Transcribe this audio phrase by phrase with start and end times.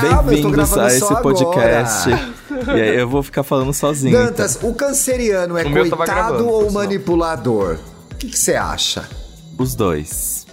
[0.00, 1.22] Bem-vindos gravando a só esse agora.
[1.22, 2.08] podcast.
[2.76, 4.12] e aí eu vou ficar falando sozinho.
[4.14, 4.26] então.
[4.26, 7.78] Dantas, o canceriano é O coitado gravando, ou manipulador?
[8.12, 9.00] O que você acha?
[9.00, 9.20] então.
[9.58, 10.46] Os dois.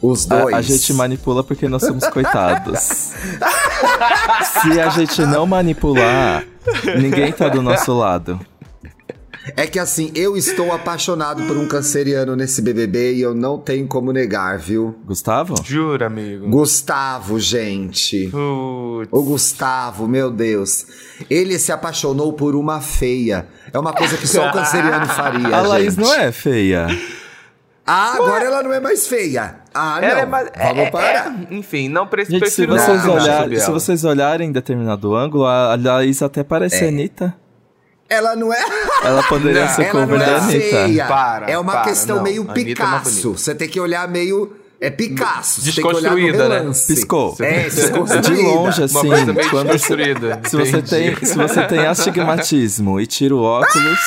[0.00, 0.54] Os A, dois.
[0.54, 2.78] a gente manipula porque nós somos coitados.
[4.62, 6.44] Se a gente não manipular,
[6.98, 8.38] ninguém tá do nosso lado.
[9.56, 13.86] É que assim, eu estou apaixonado por um canceriano nesse BBB e eu não tenho
[13.86, 14.94] como negar, viu?
[15.04, 15.54] Gustavo?
[15.62, 16.48] Jura, amigo?
[16.48, 18.28] Gustavo, gente.
[18.30, 19.08] Putz.
[19.12, 20.86] O Gustavo, meu Deus.
[21.28, 23.46] Ele se apaixonou por uma feia.
[23.72, 26.04] É uma coisa que só o canceriano faria, A Laís gente.
[26.04, 26.86] não é feia.
[27.86, 29.56] Ah, agora ela não é mais feia.
[29.74, 30.08] Ah, não.
[30.08, 31.36] Ela é mais- Vamos é- parar.
[31.50, 33.72] é- enfim, não pre Gente, se prefiro não vocês, opinar olharem, sobre se ela.
[33.78, 36.86] vocês olharem em determinado ângulo, a a Laís até parece É.
[36.86, 37.34] a Anitta.
[38.08, 38.64] Ela não é...
[39.02, 41.06] Ela poderia Não, ser não cover da é Anitta.
[41.08, 42.22] Para, é uma para, questão não.
[42.22, 43.32] meio é Picasso.
[43.36, 44.56] Você tem que olhar meio...
[44.80, 45.62] É Picasso.
[45.62, 46.72] Desconstruída, né?
[46.86, 47.34] Piscou.
[47.40, 48.42] É, De desconstruída.
[48.42, 49.08] longe, Uma assim.
[49.08, 50.40] coisa meio quando desconstruída.
[50.44, 53.98] Se você, tem, se você tem astigmatismo e tira o óculos,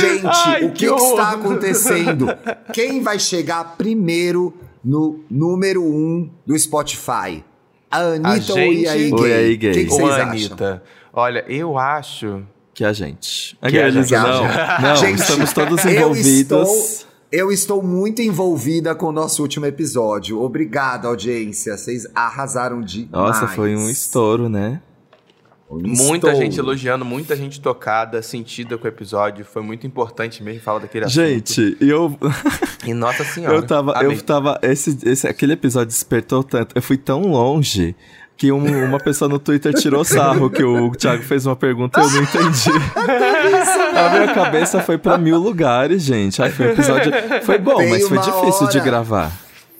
[0.00, 2.26] Gente, Ai, o que, que que está acontecendo?
[2.72, 4.52] Quem vai chegar primeiro
[4.84, 7.42] no número um do Spotify?
[7.90, 9.12] A Anitta ou gente- a Gay?
[9.12, 9.54] Ou a Gay?
[9.54, 10.22] O que, que Ou vocês a?
[10.22, 10.82] Anitta.
[11.12, 12.42] Olha, eu acho.
[12.72, 13.58] que a gente.
[13.68, 14.12] Que a gente.
[14.12, 14.42] não.
[14.80, 16.68] Não, Gente, estamos todos eu envolvidos.
[16.68, 20.40] estou- Eu estou muito envolvida com o nosso último episódio.
[20.42, 21.76] Obrigado, audiência.
[21.76, 23.10] Vocês arrasaram demais.
[23.12, 24.80] Nossa, foi um estouro, né?
[25.70, 26.36] Muita estouro.
[26.36, 29.44] gente elogiando, muita gente tocada, sentida com o episódio.
[29.44, 31.14] Foi muito importante mesmo falar daquele assunto.
[31.24, 32.16] Gente, eu,
[32.84, 33.54] E Nossa Senhora.
[33.54, 33.92] eu tava.
[33.96, 34.16] Amém.
[34.16, 34.58] Eu tava.
[34.62, 36.74] Esse, esse, aquele episódio despertou tanto.
[36.74, 37.94] Eu fui tão longe
[38.36, 42.04] que um- uma pessoa no Twitter tirou sarro que o Thiago fez uma pergunta e
[42.04, 42.70] eu não entendi.
[43.94, 46.40] A minha cabeça foi pra mil lugares, gente.
[46.42, 47.12] Ai, foi um episódio.
[47.44, 48.84] Foi bom, Tem mas foi difícil de hora.
[48.86, 49.32] gravar.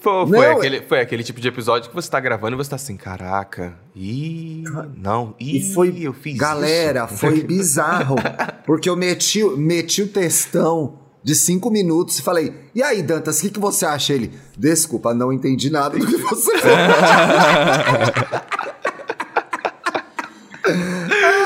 [0.05, 2.71] Não, foi, é- aquele, foi aquele tipo de episódio que você tá gravando e você
[2.71, 3.75] tá assim, caraca.
[3.95, 4.65] Ih,
[4.97, 5.35] não.
[5.39, 7.19] Ih, E foi, eu fiz galera, isso.
[7.19, 8.17] foi bizarro.
[8.65, 13.43] Porque eu meti, meti o textão de cinco minutos e falei: E aí, Dantas, o
[13.43, 14.15] que, que você acha?
[14.15, 16.77] Ele, desculpa, não entendi nada do que você falou.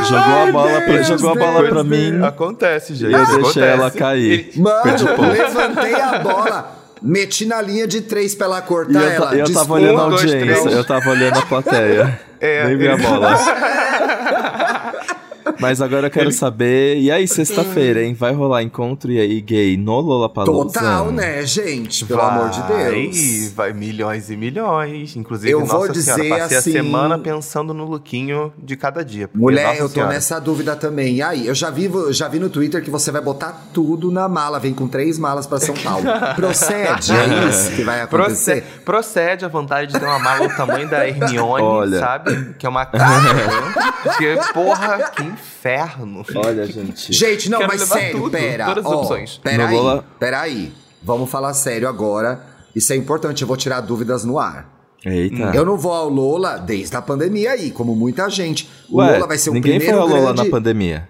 [0.09, 2.12] Jogou a bola pra, Deus, jogou a bola Deus, pra Deus.
[2.12, 2.25] mim.
[2.25, 3.10] Acontece, gente.
[3.10, 3.59] E eu deixei acontece.
[3.60, 4.50] ela cair.
[4.56, 9.37] Mano, levantei a bola, meti na linha de três pra ela E cortar eu, ela.
[9.37, 12.20] eu tava olhando a dois, audiência, eu tava olhando a plateia.
[12.41, 13.38] É, Nem vi a ele- bola.
[15.60, 16.99] Mas agora eu quero saber.
[16.99, 18.15] E aí, sexta-feira, hein?
[18.15, 20.81] Vai rolar encontro e aí gay no Lollapalooza?
[20.81, 22.05] Total, né, gente?
[22.05, 23.53] Pelo vai, amor de Deus.
[23.53, 25.16] Vai milhões e milhões.
[25.16, 29.05] Inclusive, Eu vou nossa dizer senhora, passei assim- a semana pensando no lookinho de cada
[29.05, 29.28] dia.
[29.28, 30.12] porque, Mulher, eu tô senhora.
[30.12, 31.16] nessa dúvida também.
[31.16, 34.28] E aí, eu já vi, já vi no Twitter que você vai botar tudo na
[34.28, 34.59] mala.
[34.59, 36.05] Vem com três malas pra São Paulo.
[36.37, 38.62] Procede, é isso que vai acontecer.
[38.62, 41.99] Procede, procede a vontade de ter uma mala do tamanho da Hermione, Olha.
[41.99, 42.55] sabe?
[42.59, 43.05] Que é uma cara.
[44.19, 46.25] que, porra, que inferno.
[46.34, 47.12] Olha, gente.
[47.12, 48.67] Gente, não, Quero mas sério, tudo, pera.
[48.67, 49.39] todas as ó, opções.
[49.39, 50.72] Pera aí, pera aí.
[51.03, 52.41] Vamos falar sério agora.
[52.75, 54.73] Isso é importante, eu vou tirar dúvidas no ar.
[55.05, 55.53] Eita.
[55.55, 58.69] Eu não vou ao Lola desde a pandemia aí, como muita gente.
[58.89, 60.49] O Ué, Lola vai ser o ninguém primeiro foi ao Lola grande...
[60.49, 61.09] na pandemia.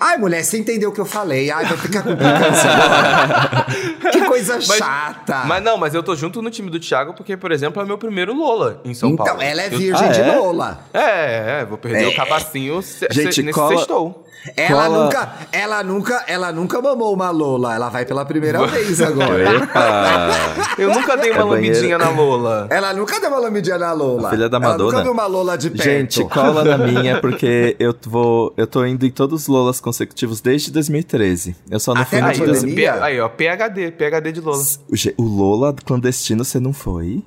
[0.00, 1.50] Ai, mulher, você entendeu o que eu falei.
[1.50, 3.66] Ai, vai ficar com implicância agora.
[4.12, 5.44] que coisa chata.
[5.44, 7.98] Mas não, mas eu tô junto no time do Thiago porque, por exemplo, é meu
[7.98, 9.42] primeiro Lola em São então, Paulo.
[9.42, 10.36] ela é Eu- virgem Ah, de é?
[10.36, 10.80] Lola.
[10.94, 12.08] É, é, vou perder É.
[12.08, 14.24] o cabacinho se, Gente, se, nesse cola- sextou.
[14.56, 17.74] Ela Cola- nunca, ela nunca, ela nunca mamou uma Lola.
[17.74, 19.56] Ela vai pela primeira vez agora.
[19.56, 20.30] Epa!
[20.78, 22.66] Eu nunca dei uma É lambidinha na Lola.
[22.70, 24.28] Ela nunca deu uma lambidinha na Lola.
[24.28, 24.90] A filha da Ela Madonna.
[24.90, 25.82] nunca viu uma Lola de perto.
[25.84, 28.52] Gente, cola na minha, porque eu vou.
[28.56, 31.54] Eu tô indo em todos os Lolas consecutivos desde 2013.
[31.70, 32.60] Eu só não Até fui no de Aí, 2000.
[32.70, 32.92] pandemia?
[32.94, 34.62] P- aí, ó, PHD, PHD de Lola.
[35.18, 37.22] O O Lola clandestino você não foi?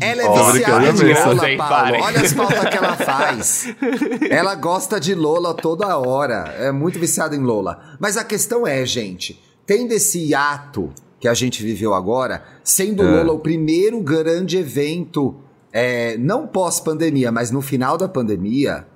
[0.00, 1.04] Ela é viciada de?
[1.12, 2.02] Lola, Paulo.
[2.02, 3.74] Olha as pautas que ela faz.
[4.30, 6.54] Ela gosta de Lola toda hora.
[6.58, 7.96] É muito viciada em Lola.
[8.00, 10.90] Mas a questão é, gente, tendo esse hiato
[11.20, 13.06] que a gente viveu agora, sendo É.
[13.06, 15.36] Lola o primeiro grande evento,
[15.72, 18.86] é, não pós-pandemia, mas no final da pandemia,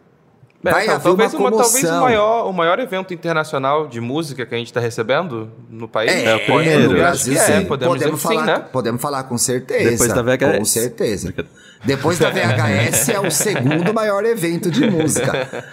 [0.63, 4.47] vai então, haver talvez, uma uma- talvez o maior, o maior evento internacional de música
[4.47, 6.11] que a gente tá recebendo no país.
[6.13, 6.85] É, É o primeiro.
[6.91, 8.59] no Brasil, é, podemos, que falar, sim, né?
[8.73, 9.91] podemos falar com certeza.
[9.91, 10.59] Depois da VHS.
[10.59, 11.35] Com certeza.
[11.85, 15.65] Depois da VHS é o segundo maior evento de música.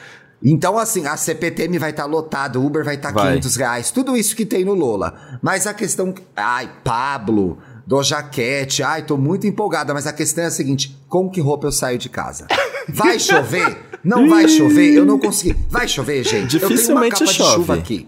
[0.41, 3.33] Então, assim, a CPTM vai estar lotada, o Uber vai estar Vai.
[3.33, 5.13] 500 reais, tudo isso que tem no Lola.
[5.41, 6.13] Mas a questão.
[6.35, 7.57] Ai, Pablo,
[7.89, 11.65] Doja Cat, ai, tô muito empolgada, mas a questão é a seguinte: com que roupa
[11.65, 12.45] eu saio de casa?
[12.87, 13.79] Vai chover?
[14.03, 14.93] Não vai chover?
[14.93, 15.57] Eu não consegui.
[15.67, 16.53] Vai chover, gente?
[16.57, 17.55] eu tenho uma Dificilmente capa de chove.
[17.55, 18.07] chuva aqui.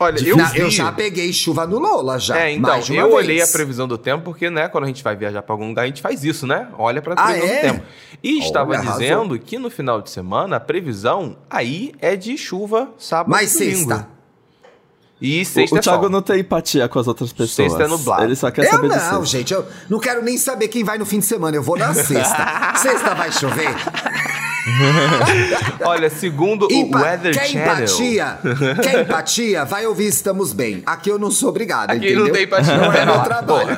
[0.00, 0.58] Olha, eu, Não, vi...
[0.58, 2.40] eu já peguei chuva no Lola, já.
[2.40, 3.14] É, então, mais de uma eu vez.
[3.18, 5.82] olhei a previsão do tempo, porque, né, quando a gente vai viajar pra algum lugar,
[5.82, 6.66] a gente faz isso, né?
[6.76, 7.54] Olha pra Ah, previsão é?
[7.56, 7.84] do tempo.
[8.20, 8.98] E estava Olha, arrasou.
[9.00, 13.58] dizendo que no final de semana, a previsão aí é de chuva sábado Mas e
[13.70, 13.90] domingo.
[13.90, 14.17] sexta.
[15.20, 17.72] E sexta o é Thiago não tem empatia com as outras pessoas.
[17.72, 18.24] Sexta é nublado.
[18.24, 19.52] Ele só quer Eu saber não, gente.
[19.52, 21.56] Eu não quero nem saber quem vai no fim de semana.
[21.56, 22.74] Eu vou na sexta.
[22.80, 23.74] sexta vai chover?
[25.84, 27.74] Olha, segundo o Empa- Weather quer Channel...
[27.84, 28.38] empatia?
[28.82, 29.64] Quer empatia?
[29.64, 30.82] Vai ouvir Estamos Bem.
[30.84, 32.24] Aqui eu não sou obrigada, Aqui entendeu?
[32.26, 33.14] não tem empatia, Não é não.
[33.14, 33.68] meu trabalho.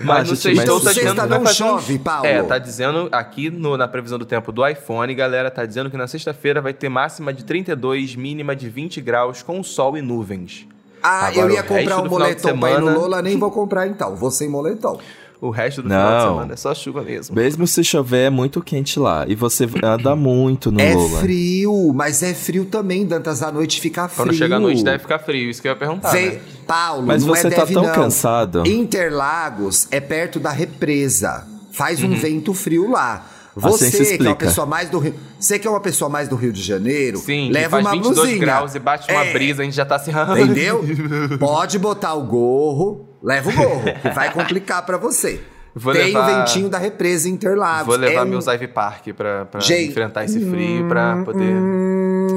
[0.00, 2.26] Mas no sextou mas- tá Sexta dizendo que não chove, Paulo.
[2.26, 5.96] É, tá dizendo aqui no- na previsão do tempo do iPhone, galera, tá dizendo que
[5.96, 10.66] na sexta-feira vai ter máxima de 32, mínima de 20 graus, com sol e nuvens.
[11.02, 13.50] Ah, Agora, eu o ia comprar um moletom pra ir no semana- Lola, nem vou
[13.50, 14.16] comprar então.
[14.16, 14.98] Vou sem moletom.
[15.46, 16.32] O resto do final de Não.
[16.34, 17.36] semana é só chuva mesmo.
[17.36, 19.26] Mesmo se chover, é muito quente lá.
[19.28, 21.20] E você anda muito no É Lola.
[21.20, 23.42] frio, mas é frio também, Dantas.
[23.42, 24.24] À noite fica frio.
[24.24, 26.40] Quando chegar a noite deve ficar frio, isso que eu ia perguntar, Vem, né?
[26.66, 27.92] Paulo, Mas não você é tá deve, tão não.
[27.92, 28.62] cansado.
[28.66, 31.46] Interlagos é perto da represa.
[31.72, 33.26] Faz um vento frio lá.
[33.56, 36.08] A Você ciência que é uma pessoa mais do Rio, você que é uma pessoa
[36.08, 38.40] mais do Rio de Janeiro, Sim, leva faz uma 22 blusinha.
[38.40, 40.10] graus e bate uma É, brisa, a gente já tá se...
[40.10, 40.84] Entendeu?
[41.38, 45.40] Pode botar o gorro, leva o gorro, que vai complicar pra você.
[45.76, 47.86] Vou Tem levar- o ventinho da represa Interlagos.
[47.86, 49.90] Vou levar é meus Ivy Park pra, pra Gente.
[49.90, 51.52] enfrentar esse frio, pra poder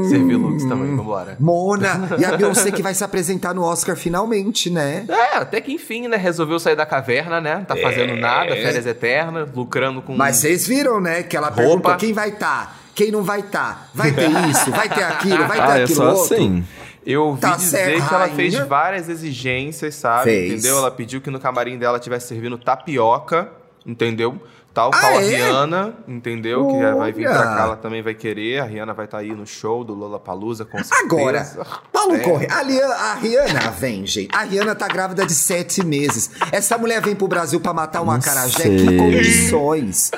[0.09, 1.37] servir looks também, vambora.
[1.39, 5.05] Mona e a Beyoncé que vai se apresentar no Oscar finalmente, né?
[5.07, 6.17] É, até que enfim, né?
[6.17, 7.63] Resolveu sair da caverna, né?
[7.67, 10.13] Tá fazendo nada, férias eternas, lucrando com.
[10.13, 10.17] É.
[10.17, 11.21] Mas vocês viram, né?
[11.21, 11.61] Que ela Roupa.
[11.61, 13.89] perguntou quem vai estar, quem não vai estar.
[13.93, 16.33] Vai ter isso, vai ter aquilo, vai ter Ah, é aquilo só outro.
[16.35, 16.65] assim.
[17.09, 18.35] Eu ouvi Tá dizer certo, que ela rainha.
[18.35, 20.25] fez várias exigências, sabe?
[20.25, 20.51] Fez.
[20.51, 20.77] Entendeu?
[20.79, 23.49] Ela pediu que no camarim dela tivesse servindo tapioca,
[23.85, 24.41] entendeu?
[24.73, 25.27] Tal Ah, qual a é?
[25.27, 26.67] Rihanna, entendeu?
[26.67, 27.43] Que vai vir pra Olha.
[27.55, 28.59] cá, ela também vai querer.
[28.59, 31.01] A Rihanna vai estar aí no show do Lollapalooza, com certeza.
[31.03, 31.43] Agora,
[31.91, 32.19] Paulo É.
[32.19, 34.29] Corre, a, Lia- a Rihanna vem, gente.
[34.35, 36.29] A Rihanna tá grávida de sete meses.
[36.51, 38.63] Essa mulher vem pro Brasil pra matar uma Não acarajé.
[38.63, 40.11] Que condições.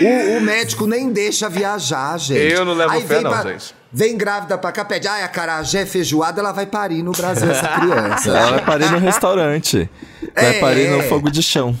[0.00, 2.40] O, o médico nem deixa viajar, gente.
[2.54, 3.81] Eu não levo fé, vem não, pra- gente.
[3.92, 8.30] Vem grávida pra cá, pede, ai, acarajé feijoada, ela vai parir no Brasil, essa criança.
[8.30, 9.90] Ela vai parir no restaurante.
[10.34, 10.60] Vai É.
[10.60, 11.76] parir no fogo de chão.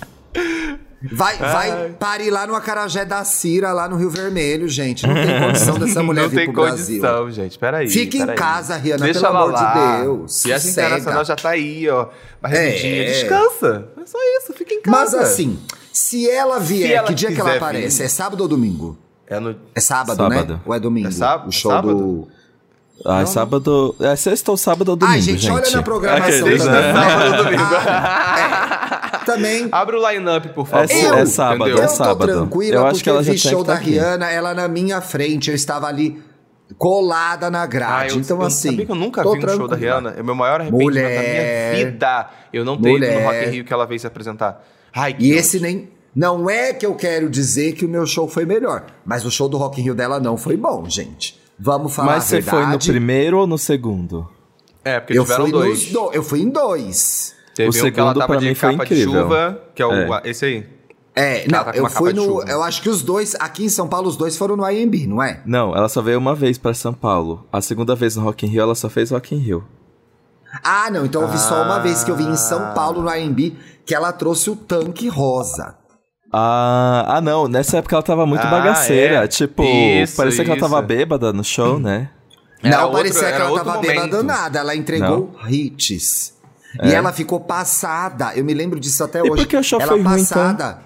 [1.10, 5.04] Vai, vai parir lá no acarajé da Cira, lá no Rio Vermelho, gente.
[5.04, 7.00] Não tem condição dessa mulher não vir tem pro Brasil.
[7.00, 7.58] condição, gente.
[7.58, 7.88] Peraí.
[7.88, 8.36] Fica em peraí.
[8.36, 10.00] casa, Rihanna, Deixa pelo amor de lá.
[10.02, 10.44] Deus.
[10.44, 10.86] E essa Sossega.
[10.86, 12.06] internacional já tá aí, ó.
[12.40, 13.02] Barrigudinha.
[13.02, 13.04] É.
[13.06, 13.88] Descansa.
[14.00, 14.96] É só isso, fica em casa.
[14.96, 15.58] Mas assim,
[15.92, 17.98] se ela vier, Se ela que dia que ela aparece?
[17.98, 18.04] vir.
[18.04, 18.96] É sábado ou domingo?
[19.32, 19.56] É no.
[19.74, 20.54] É sábado, Sábado.
[20.54, 20.60] né?
[20.66, 21.08] Ou é domingo?
[21.08, 21.48] É sábado?
[21.48, 21.94] O show É sábado?
[21.98, 22.28] do.
[23.04, 23.96] Ah, sábado.
[24.00, 26.80] É sexta ou sábado ou domingo, Ai, gente, olha na programação Aqueles, também.
[26.82, 26.92] né?
[26.92, 27.62] Sábado ou domingo.
[27.88, 29.24] Ah, é.
[29.24, 29.68] Também.
[29.72, 30.88] Abre o line-up, por favor.
[30.90, 31.78] É, Eu- é sábado, entendeu?
[31.78, 32.26] é eu tô sábado.
[32.32, 33.90] tranquila Eu acho que ela já vi tinha show que tá da aqui.
[33.92, 36.22] Rihanna, ela na minha frente, eu estava ali
[36.78, 38.14] colada na Ah, grade.
[38.14, 38.70] eu, então, eu assim.
[38.70, 39.76] sabia que eu nunca vi um show da tranquila.
[39.76, 40.14] Rihanna.
[40.16, 41.22] É o meu maior arrependimento Mulher.
[41.22, 41.28] da
[41.78, 42.26] minha vida.
[42.52, 43.20] Eu não ter ido no.
[43.26, 44.62] Rock in Rio que ela veio se apresentar.
[44.94, 45.40] Ai, que E ódio.
[45.40, 45.88] esse nem.
[46.14, 49.48] Não é que eu quero dizer que o meu show foi melhor, mas o show
[49.48, 51.40] do Rock in Rio dela não foi bom, gente.
[51.58, 52.56] Vamos falar Mas a você verdade.
[52.64, 54.28] foi no primeiro ou no segundo?
[54.84, 55.86] É, porque Eu tiveram fui, dois.
[55.92, 57.34] do- eu fui em dois.
[57.54, 59.22] Teve O um que ela segundo, tava de mim, foi capa de incrível.
[59.22, 60.20] chuva, que é o É.
[60.24, 60.66] esse aí.
[61.14, 62.42] É, não, tá com eu fui no.
[62.42, 65.22] Eu acho que os dois, aqui em São Paulo, os dois foram no IMB, não
[65.22, 65.40] é?
[65.46, 67.46] Não, ela só veio uma vez pra São Paulo.
[67.52, 69.64] A segunda vez no Rock in Rio, ela só fez Rock in Rio.
[70.64, 72.36] Ah, não, então eu vi só uma vez que eu vi em Ah.
[72.36, 73.56] São Paulo, no IMB,
[73.86, 75.76] que ela trouxe o tanque rosa.
[76.32, 77.46] Ah, ah, não.
[77.46, 79.24] Nessa época ela tava muito Ah, bagaceira.
[79.24, 79.28] é.
[79.28, 80.86] Tipo, Isso, parecia que ela tava isso.
[80.86, 82.08] bêbada no show, né?
[82.62, 83.88] Era não outro- parecia que ela tava momento.
[83.92, 86.34] bêbada nada, ela entregou hits.
[86.82, 86.94] E É.
[86.94, 88.32] ela ficou passada.
[88.34, 89.42] Eu me lembro disso até E hoje.
[89.42, 90.78] por que o show ela foi ruim, passada.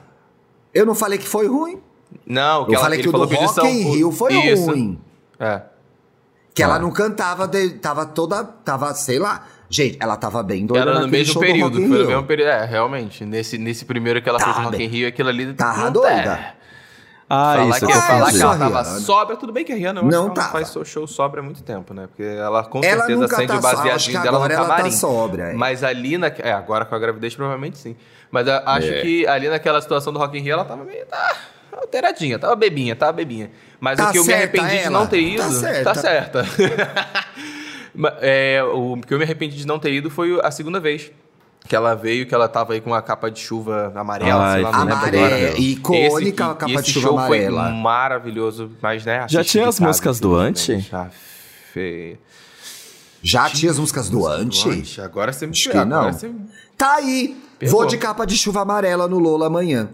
[0.74, 1.80] Eu não falei que foi ruim.
[2.26, 4.66] Não, que Eu ela, falei que o do Rock são- in Rio foi Isso.
[4.66, 4.98] ruim.
[5.38, 5.62] É.
[6.54, 6.66] Que Ah.
[6.66, 9.44] ela não cantava, de- tava toda, tava, sei lá.
[9.68, 12.48] Gente, ela tava bem doida Era no mesmo período, foi no mesmo período.
[12.50, 13.24] É, realmente.
[13.24, 14.86] Nesse, nesse primeiro que ela fez no Rock in.
[14.86, 15.52] Rio, aquilo ali...
[15.54, 16.32] Tava não doida.
[16.52, 16.56] é.
[17.28, 20.00] Ah, falar isso que, eu falar que ela tava sóbria, tudo bem que a Rihanna
[20.00, 20.52] Não tava.
[20.52, 22.06] faz seu show sóbria há muito tempo, né?
[22.06, 24.92] Porque ela com Ela certeza acende tá o baseadinho dela no ela tá camarim.
[24.92, 25.52] sóbria, é.
[25.52, 27.96] Mas ali, na, é, agora com a gravidez provavelmente sim.
[28.30, 29.00] Mas eu acho É.
[29.00, 31.04] que ali naquela situação do Rock in Rio, ela tava meio...
[31.06, 31.34] Tá,
[31.72, 33.50] alteradinha, tava bebinha, tava bebinha.
[33.80, 34.90] Mas Tá o que eu me arrependi de ela?
[34.90, 35.42] não ter ido...
[35.42, 35.84] Tá certa.
[35.84, 36.46] Tá certa.
[38.20, 41.10] É, o que eu me arrependi de não ter ido foi a segunda vez.
[41.68, 44.62] Que ela veio, que ela tava aí com uma capa de chuva amarela, Ai, sei
[44.62, 45.58] lá, não lembro Amarela, agora.
[45.60, 47.62] icônica Esse- a capa de chuva show amarela.
[47.64, 49.26] Foi maravilhoso, mas né?
[49.28, 50.72] Já tinha as músicas do Anti?
[50.72, 50.94] infelizmente.
[50.94, 51.10] Ah,
[51.72, 52.18] feio.
[53.22, 54.68] Já tinha as músicas do Anti?
[54.68, 56.12] Anti, Agora você me Acho que não.
[56.12, 56.30] você-
[56.76, 57.36] Tá aí.
[57.58, 57.78] Pegou.
[57.80, 59.88] Vou de capa de chuva amarela no Lola amanhã.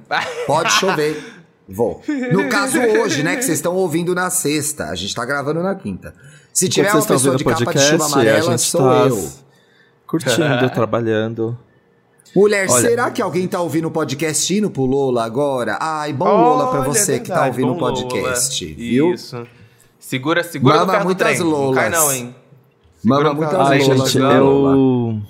[0.47, 1.25] Pode chover.
[1.68, 2.02] Vou.
[2.32, 5.75] No caso hoje, né, que vocês estão ouvindo na sexta, a gente tá gravando na
[5.75, 6.14] quinta.
[6.52, 8.61] Se tiver uma vocês estão pessoa de o capa de chuva podcast, a amarela, gente
[8.62, 9.28] sou tá eu.
[10.06, 11.59] curtindo, trabalhando.
[12.35, 15.76] Mulher, Olha- será que alguém tá ouvindo o podcast indo pro Lola agora?
[15.80, 18.76] Ai, bom Lola pra Olha, você é que tá ouvindo o podcast, Lola.
[18.76, 19.14] viu?
[19.14, 19.47] Isso.
[19.99, 21.38] Segura, segura Mama no do muitas trem.
[21.50, 22.04] Não cai Lolas.
[22.04, 22.35] não, hein?
[23.04, 25.21] Mama Segura no muitas Ai, Lolas, gente, eu.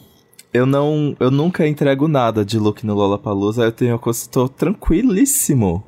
[0.55, 1.17] Eu não.
[1.19, 3.93] Eu nunca entrego nada de look no Lollapalooza, eu tenho.
[4.05, 5.83] Eu tô tranquilíssimo.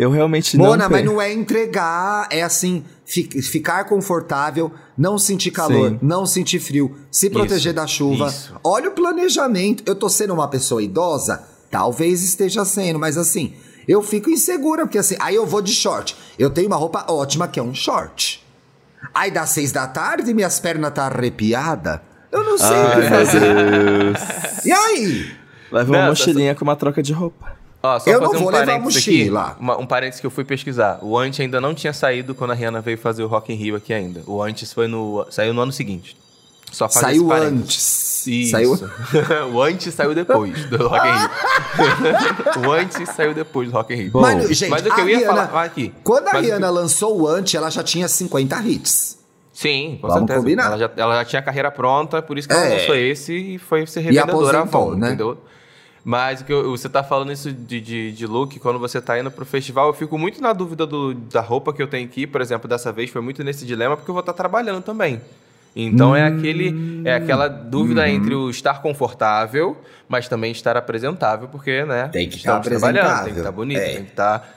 [0.00, 0.64] Eu realmente não.
[0.64, 5.98] Mona, mas não é entregar, é assim, fi- ficar confortável, não sentir calor, Sim.
[6.00, 8.28] não sentir frio, se proteger da chuva.
[8.28, 8.54] isso.
[8.64, 9.82] Olha o planejamento.
[9.84, 11.42] Eu tô sendo uma pessoa idosa?
[11.70, 13.52] Talvez esteja sendo, mas assim,
[13.86, 16.16] eu fico insegura, porque assim, aí eu vou de short.
[16.38, 18.42] Eu tenho uma roupa ótima que é um short.
[19.14, 22.02] Aí dá seis da tarde e minhas pernas tá arrepiada.
[22.32, 23.40] Eu não sei o que Ai, fazer.
[23.40, 24.64] Deus.
[24.64, 25.30] E aí?
[25.70, 27.59] Leva uma mochilinha com uma troca de roupa.
[27.82, 29.42] Ó, só Eu fazer não um vou levar parênteses mochila.
[29.48, 30.98] Aqui, uma- um parênteses que eu fui pesquisar.
[31.02, 33.74] O Antes ainda não tinha saído quando a Rihanna veio fazer o Rock in Rio
[33.76, 34.22] aqui ainda.
[34.26, 36.16] O Antes foi no, saiu no ano seguinte.
[36.70, 38.26] Só fazer Saiu antes.
[38.26, 38.50] Isso.
[38.50, 38.78] Saiu
[39.54, 41.30] o Antes saiu depois do Rock in Rio.
[42.68, 44.10] o Antes saiu depois do Rock in Rio.
[44.12, 45.92] Bom, Mas, gente, Mas o que eu ia Rihanna- falar aqui.
[46.04, 49.18] Quando a o que- Rihanna lançou o Ante, ela já tinha 50 hits.
[49.52, 50.38] Sim, com Vamos certeza.
[50.38, 50.66] combinar.
[50.66, 52.78] Ela já, ela já tinha a carreira pronta, por isso que ela É.
[52.78, 55.08] lançou esse e foi ser revendedora à aposentou, mão, né?
[55.08, 55.38] entendeu?
[56.04, 59.44] Mas eu- você tá falando isso de, de, de look, quando você tá indo pro
[59.44, 62.40] festival, eu fico muito na dúvida do- da roupa que eu tenho que ir, por
[62.40, 65.20] exemplo, dessa vez foi muito nesse dilema, porque eu vou estar trabalhando também.
[65.76, 68.06] Então é aquele é aquela dúvida Uhum.
[68.08, 69.76] entre o estar confortável,
[70.08, 72.08] mas também estar apresentável, porque, né?
[72.08, 73.24] Tem que estar trabalhando, apresentável.
[73.24, 73.88] tem que estar bonito, É.
[73.94, 74.56] tem que estar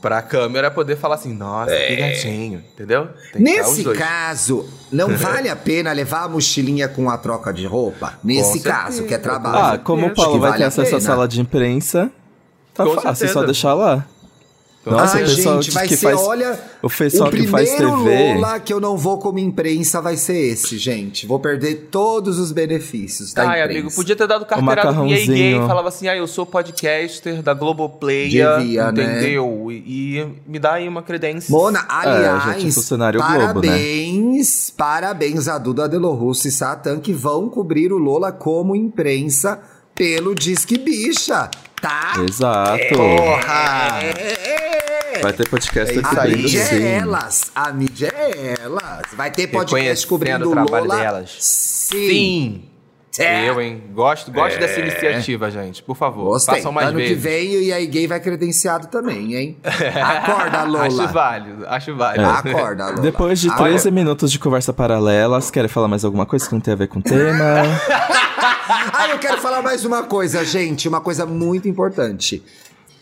[0.00, 3.08] pra câmera poder falar assim, nossa, que gatinho, entendeu?
[3.32, 8.14] Que Nesse caso, não vale a pena levar a mochilinha com a troca de roupa?
[8.22, 9.74] Nesse certeza, caso, que é com trabalho.
[9.74, 12.10] Ah, como o Paulo vai vale ter acesso à sala de imprensa,
[12.74, 13.32] tá Com fácil, certeza.
[13.32, 14.04] só deixar lá.
[14.86, 16.58] Nossa, Ai, o pessoal gente, vai que ser, faz- olha...
[16.80, 18.34] o pessoal o que faz primeiro TV.
[18.36, 21.26] Lola que eu não vou como imprensa vai ser esse, gente.
[21.26, 23.80] Vou perder todos os benefícios da Ai, imprensa.
[23.80, 25.26] amigo, podia ter dado carteirada do EA.
[25.26, 29.02] Gay, falava assim, ah, eu sou podcaster da Globoplay, Devia, né?
[29.02, 29.66] entendeu?
[29.70, 31.50] E, e me dá aí uma credência.
[31.50, 33.40] Mona, aliás, É, gente, funcionário Globo, né?
[33.46, 39.60] parabéns, parabéns a Duda Delorrusso e Satan que vão cobrir o Lola como imprensa
[39.94, 41.50] pelo Disque Bicha,
[41.82, 42.12] tá?
[42.26, 42.94] Exato.
[42.96, 43.98] Porra!
[44.02, 44.37] É,
[45.22, 46.82] Vai ter podcast a cobrindo mídia é sim.
[46.84, 49.02] elas, a mídia é elas.
[49.14, 51.00] Vai ter podcast cobrindo o trabalho Lola.
[51.00, 51.36] delas.
[51.40, 52.08] Sim.
[52.08, 52.68] Sim!
[53.18, 53.48] É.
[53.48, 53.82] Eu, hein?
[53.92, 55.82] Gosto, gosto dessa iniciativa, gente.
[55.82, 56.56] Por favor, Gostei.
[56.56, 57.16] façam mais ano vezes.
[57.16, 59.56] que vem o EA Gay vai credenciado também, hein?
[59.64, 60.86] Acorda, Lola.
[60.86, 62.24] Acho válido, acho válido.
[62.24, 63.00] Acorda, Lola.
[63.00, 63.70] Depois de Acorda.
[63.70, 66.76] 13 minutos de conversa paralela, vocês querem falar mais alguma coisa que não tem a
[66.76, 67.34] ver com o tema?
[68.92, 70.88] Ah, eu quero falar mais uma coisa, gente.
[70.88, 72.42] Uma coisa muito importante.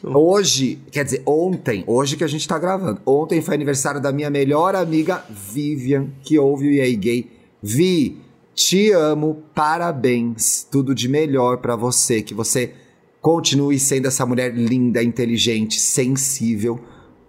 [0.08, 3.00] Hoje, quer dizer, ontem, hoje que a gente tá gravando.
[3.04, 7.28] Ontem foi aniversário da minha melhor amiga Vivian, que ouve o EA Gay.
[7.60, 8.18] Vi,
[8.54, 10.64] te amo, parabéns.
[10.70, 12.22] Tudo de melhor pra você.
[12.22, 12.72] Que você
[13.20, 16.78] continue sendo essa mulher linda, inteligente, sensível,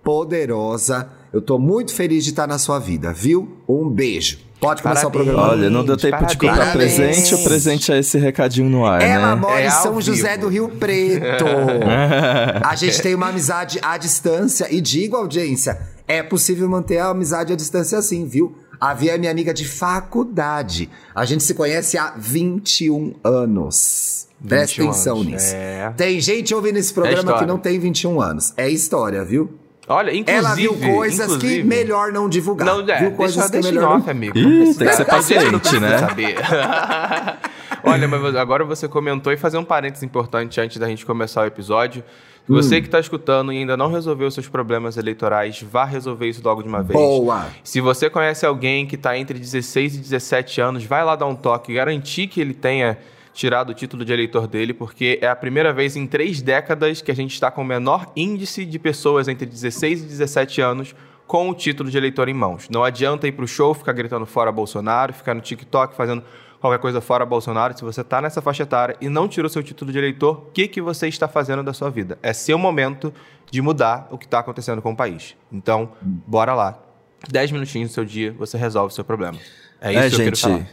[0.03, 1.11] poderosa.
[1.33, 3.57] Eu tô muito feliz de estar na sua vida, viu?
[3.67, 4.39] Um beijo.
[4.59, 5.33] Pode começar o Parabéns.
[5.35, 5.51] programa.
[5.53, 6.95] Olha, não deu tempo de comprar Parabéns.
[6.95, 9.41] presente, o presente é esse recadinho no ar, Ela né?
[9.41, 10.41] mora É em São José vivo.
[10.41, 11.45] do Rio Preto.
[12.63, 17.53] a gente tem uma amizade à distância e digo, audiência, é possível manter a amizade
[17.53, 18.55] à distância assim, viu?
[18.79, 20.89] A Via é minha amiga de faculdade.
[21.13, 24.27] A gente se conhece há 21 anos.
[24.47, 25.53] Presta 21 atenção anos, nisso.
[25.55, 25.93] é.
[25.97, 27.47] Tem gente ouvindo esse programa que história.
[27.47, 28.53] não tem 21 anos.
[28.55, 29.51] É história, viu?
[29.87, 30.31] Olha, inclusive...
[30.45, 32.67] Ela viu coisas inclusive- que melhor não divulgar.
[32.67, 34.37] Não, é, viu coisas deixa, que deixa em melhor não off, amigo.
[34.37, 35.03] Ih, Não precisa- tem que ser
[35.51, 35.97] não paciente, né?
[35.99, 36.35] saber.
[37.83, 41.45] Olha, mas agora você comentou e fazer um parênteses importante antes da gente começar o
[41.45, 42.03] episódio.
[42.49, 42.55] Hum.
[42.55, 46.61] Você que está escutando e ainda não resolveu seus problemas eleitorais, vá resolver isso logo
[46.61, 46.97] de uma vez.
[46.99, 47.45] Boa.
[47.63, 51.35] Se você conhece alguém que está entre 16 e 17 anos, vai lá dar um
[51.35, 52.97] toque, garantir que ele tenha
[53.37, 57.11] tirado o título de eleitor dele, porque é a primeira vez em três décadas que
[57.11, 60.95] a gente está com o menor índice de pessoas entre 16 e 17 anos
[61.27, 62.67] com o título de eleitor em mãos.
[62.67, 66.23] Não adianta ir pro show, ficar gritando fora Bolsonaro, ficar no TikTok fazendo
[66.59, 67.77] qualquer coisa fora Bolsonaro.
[67.77, 70.67] Se você está nessa faixa etária e não tirou seu título de eleitor, o que,
[70.67, 72.17] que você está fazendo da sua vida?
[72.23, 73.13] É seu momento
[73.51, 75.35] de mudar o que está acontecendo com o país.
[75.51, 76.81] Então, bora lá.
[77.29, 79.37] 10 minutinhos do seu dia, você resolve o seu problema.
[79.79, 80.41] É isso É, que eu quero gente.
[80.41, 80.67] falar.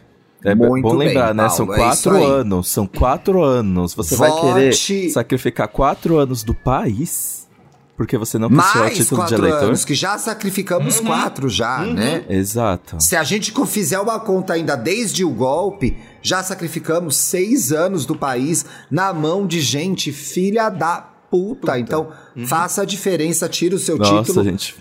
[0.44, 1.48] É Muito bom bem, lembrar, né?
[1.48, 2.24] São Paulo, é isso quatro aí.
[2.40, 2.68] anos.
[2.68, 3.94] São quatro anos.
[3.94, 7.48] Você vai querer sacrificar quatro anos do país?
[7.96, 9.64] Porque você não quis tirar o Mais título de quatro eleitor?
[9.68, 11.06] anos, que já sacrificamos Uhum.
[11.06, 12.24] quatro já, né?
[12.28, 12.96] Exato.
[12.98, 18.16] Se a gente fizer uma conta ainda desde o golpe, já sacrificamos seis anos do
[18.16, 21.78] país na mão de gente filha da puta.
[21.78, 22.08] Então,
[22.46, 24.44] faça a diferença, tira o seu Nossa, título.
[24.44, 24.76] gente.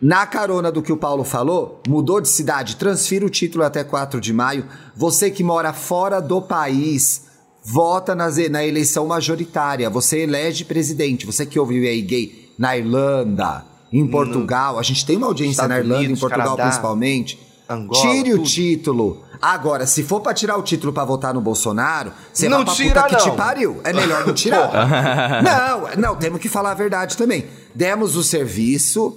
[0.00, 4.20] Na carona do que o Paulo falou, mudou de cidade, transfira o título até 4
[4.20, 4.64] de maio.
[4.96, 7.22] Você que mora fora do país,
[7.64, 9.90] vota nas- na eleição majoritária.
[9.90, 11.26] Você elege presidente.
[11.26, 14.78] Você que ouviu aí gay na Irlanda, em Portugal.
[14.78, 17.38] A gente tem uma audiência Estados na Irlanda, Unidos, em Portugal Canadá, principalmente.
[17.68, 18.48] Angola, Tire o tudo.
[18.48, 19.24] título.
[19.42, 22.74] Agora, se for pra tirar o título pra votar no Bolsonaro, você Não vai pra
[22.74, 23.36] tira, puta que te não.
[23.36, 23.80] pariu.
[23.84, 24.70] É melhor não tirar.
[25.42, 27.44] não, não, temos que falar a verdade também.
[27.74, 29.16] Demos o serviço,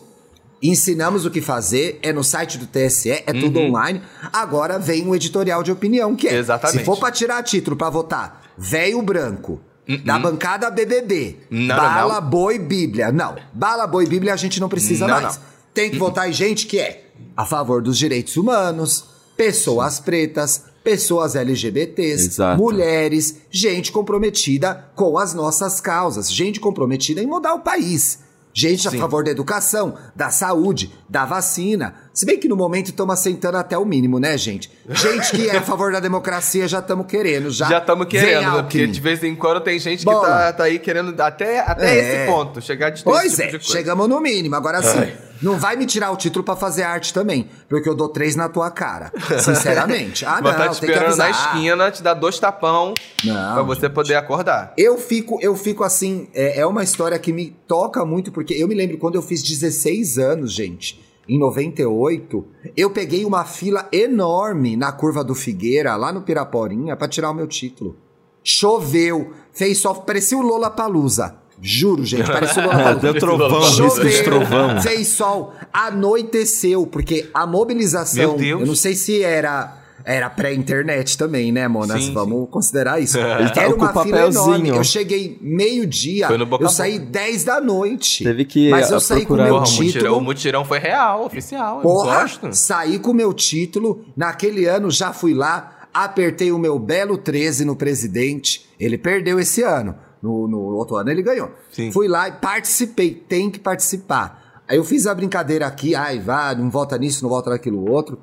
[0.61, 4.01] ensinamos o que fazer, é no site do TSE, é tudo online.
[4.31, 6.35] Agora vem um editorial de opinião, que é.
[6.35, 6.79] Exatamente.
[6.79, 9.59] Se for pra tirar título pra votar, velho branco.
[10.05, 11.37] Da bancada BBB.
[11.49, 12.29] Não, bala, não.
[12.29, 13.11] boi, bíblia.
[13.11, 13.35] Não.
[13.51, 15.35] Bala, boi, bíblia a gente não precisa Não, mais.
[15.35, 15.43] não.
[15.73, 19.03] Tem que votar em gente que é a favor dos direitos humanos,
[19.35, 22.61] pessoas pretas, pessoas LGBTs, Exato.
[22.61, 28.19] mulheres, gente comprometida com as nossas causas, gente comprometida em mudar o país.
[28.53, 28.99] Gente a Sim.
[28.99, 31.93] favor da educação, da saúde, da vacina.
[32.13, 34.69] Se bem que no momento estamos assentando até o mínimo, né, gente?
[34.89, 37.49] Gente que é a favor da democracia já estamos querendo.
[37.49, 38.61] Já Já estamos querendo, né?
[38.61, 40.27] Porque de vez em quando tem gente que Bola.
[40.27, 42.23] tá, tá aí querendo até, até É.
[42.23, 44.55] esse ponto, chegar de Pois tipo é, de chegamos no mínimo.
[44.55, 45.17] Agora sim, Ai.
[45.41, 48.47] Não vai me tirar o título pra fazer arte também, porque eu dou três na
[48.49, 49.11] tua cara.
[49.39, 50.25] Sinceramente.
[50.31, 51.29] Ah, Vai não, estar te tem que avisar.
[51.29, 53.93] na esquina, te dar dois tapão pra você gente.
[53.93, 54.73] poder acordar.
[54.77, 58.67] Eu fico, eu fico assim, é, é uma história que me toca muito, porque eu
[58.67, 62.45] me lembro quando eu fiz 16 anos, gente, em 98,
[62.77, 67.33] eu peguei uma fila enorme na curva do Figueira, lá no Piraporinha, pra tirar o
[67.33, 67.97] meu título.
[68.43, 71.35] Choveu, fez sol, parecia o Lola Palusa.
[71.61, 72.95] Juro, gente, Lola Palusa.
[72.99, 74.81] Deu trovão, risco de trovão.
[74.81, 78.61] fez sol, anoiteceu, porque a mobilização, Meu Deus.
[78.61, 82.03] eu não sei se era era pré-internet também, né, Monas?
[82.05, 83.19] Sim, Vamos considerar isso.
[83.53, 84.33] Tá Era uma o fila enorme.
[84.33, 84.75] papelzinho.
[84.75, 88.23] Eu cheguei meio-dia, Foi no boca eu saí 10 da noite.
[88.23, 90.17] Teve que, Mas eu saí com o meu Porra, o mutirão, título.
[90.17, 91.75] o mutirão foi real, oficial.
[91.77, 92.49] eu Porra, gosto.
[92.51, 94.03] saí com o meu título.
[94.17, 98.65] Naquele ano já fui lá, apertei o meu belo 13 no presidente.
[98.79, 99.95] Ele perdeu esse ano.
[100.21, 101.51] No, no outro ano ele ganhou.
[101.71, 101.91] Sim.
[101.91, 103.13] Fui lá e participei.
[103.13, 104.63] Tem que participar.
[104.67, 108.17] Aí eu fiz a brincadeira aqui, ai, vá, não vota nisso, não vota naquilo outro.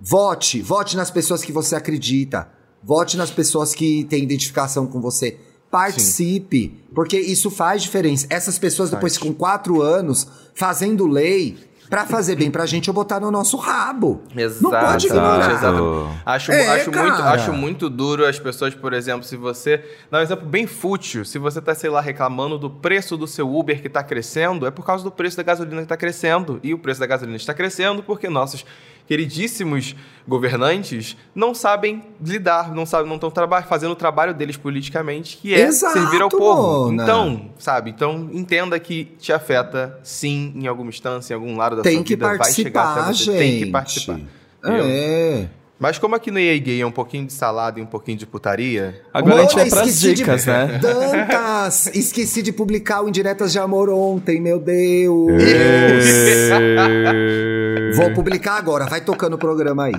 [0.00, 2.48] Vote, vote nas pessoas que você acredita.
[2.82, 5.38] Vote nas pessoas que têm identificação com você.
[5.70, 8.26] Participe, porque isso faz diferença.
[8.28, 11.56] Essas pessoas, depois com quatro anos, fazendo lei,
[11.90, 14.22] pra fazer bem pra gente, eu botar no nosso rabo.
[14.62, 15.50] Não pode ignorar.
[15.52, 16.20] exatamente.
[16.24, 19.84] Acho, É, acho, muito, acho muito duro as pessoas, por exemplo, se você.
[20.10, 21.24] Dá um exemplo bem fútil.
[21.24, 24.70] Se você tá, sei lá, reclamando do preço do seu Uber que tá crescendo, é
[24.70, 26.60] por causa do preço da gasolina que tá crescendo.
[26.62, 28.64] E o preço da gasolina está crescendo porque nossos
[29.10, 33.32] queridíssimos governantes não sabem lidar, não sabem, não estão
[33.68, 36.84] fazendo o trabalho deles politicamente, que é Exato, servir ao povo.
[36.84, 37.02] Mona.
[37.02, 37.90] Então, sabe?
[37.90, 42.04] Então, entenda que te afeta, sim, em alguma instância, em algum lado da Tem sua
[42.04, 43.24] que vida, vai chegar participar, até você.
[43.24, 43.36] gente.
[43.38, 44.20] Tem que participar.
[44.62, 45.48] É.
[45.80, 48.26] Mas como aqui no EA Gay é um pouquinho de salada e um pouquinho de
[48.26, 50.76] putaria, Agora a gente vai pras esqueci de- dicas, né?
[50.82, 51.86] Dantas!
[51.94, 55.42] Esqueci de publicar o Indiretas de Amor ontem, meu Deus!
[57.96, 59.94] Vou publicar agora, vai tocando o programa aí.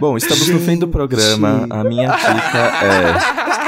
[0.00, 1.66] Bom, estamos no fim do programa.
[1.68, 3.67] A minha dica é.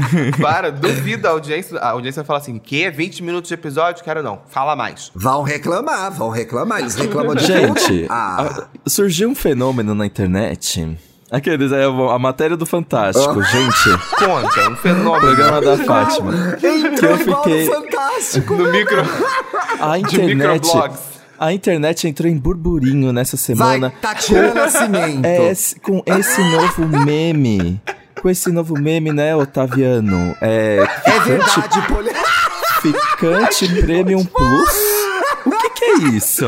[0.40, 1.78] para, duvida a audiência.
[1.78, 4.02] A audiência vai falar assim: que 20 minutos de episódio?
[4.04, 4.40] Quero não.
[4.48, 5.10] Fala mais.
[5.14, 6.80] Vão reclamar, vão reclamar.
[6.80, 8.06] Eles reclamam de Gente, tudo.
[8.10, 10.98] Ah, a- surgiu um fenômeno na internet.
[11.30, 13.44] Aqueles, é a matéria do Fantástico, Ah.
[13.44, 13.98] gente.
[14.18, 15.18] Conta, um fenômeno.
[15.34, 16.32] Programa da Fátima.
[16.60, 17.66] Que entrou eu igual fiquei.
[17.66, 18.54] no Fantástico.
[18.54, 19.02] No micro.
[19.80, 20.34] A internet.
[20.36, 20.98] microblogs.
[21.40, 23.92] A internet entrou em burburinho nessa Vai, semana.
[24.00, 25.24] Tatiana Nascimento.
[25.26, 25.52] É,
[25.82, 27.80] com esse novo meme.
[28.22, 30.36] Com esse novo meme, né, Otaviano?
[30.40, 30.78] É.
[31.04, 32.10] É verdade, poli...
[32.80, 34.76] Ficante Premium Plus?
[35.44, 36.46] O que, que é isso?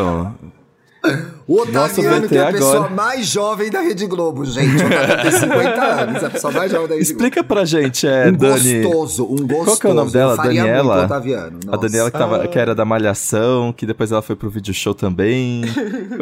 [1.46, 2.90] O Otaviano, que é a pessoa agora.
[2.94, 4.82] mais jovem da Rede Globo, gente.
[4.82, 7.22] O Otaviano tem 50 anos, é a pessoa mais jovem da Rede Globo.
[7.26, 8.82] Explica pra gente, é, um Dani.
[8.84, 9.64] gostoso, um gostoso.
[9.64, 10.37] Qual que é o nome dela?
[10.37, 11.04] Daniela?
[11.04, 11.76] A.
[11.76, 15.62] Daniela que, tava, que era da Malhação, que depois ela foi pro vídeo show também.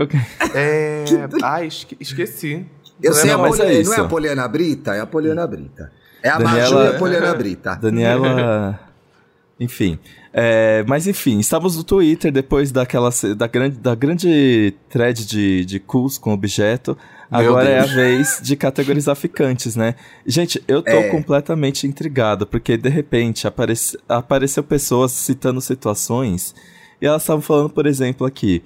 [0.09, 1.05] Que- É.
[1.43, 2.67] Ai, esque- esqueci.
[3.03, 4.95] Eu sei, Não, a é não é a Poliana Brita?
[4.95, 5.91] É a Poliana Brita.
[6.23, 7.75] É a Daniela- Maju e a Poliana Brita.
[7.81, 8.81] Daniela.
[9.59, 9.99] Enfim.
[10.35, 15.79] É, mas enfim, estamos no Twitter depois daquela da grande, da grande thread de, de
[15.79, 16.97] cools com objeto.
[17.31, 19.95] Meu Agora é a vez de categorizar ficantes, né?
[20.27, 21.09] Gente, eu tô É.
[21.11, 26.55] completamente intrigado, porque de repente aparece, apareceu pessoas citando situações
[27.01, 28.63] e elas estavam falando, por exemplo, aqui.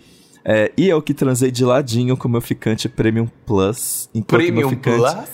[0.48, 4.68] É, e eu que transei de ladinho com meu ficante Premium Plus, enquanto meu Premium
[4.70, 5.28] ficante, Plus?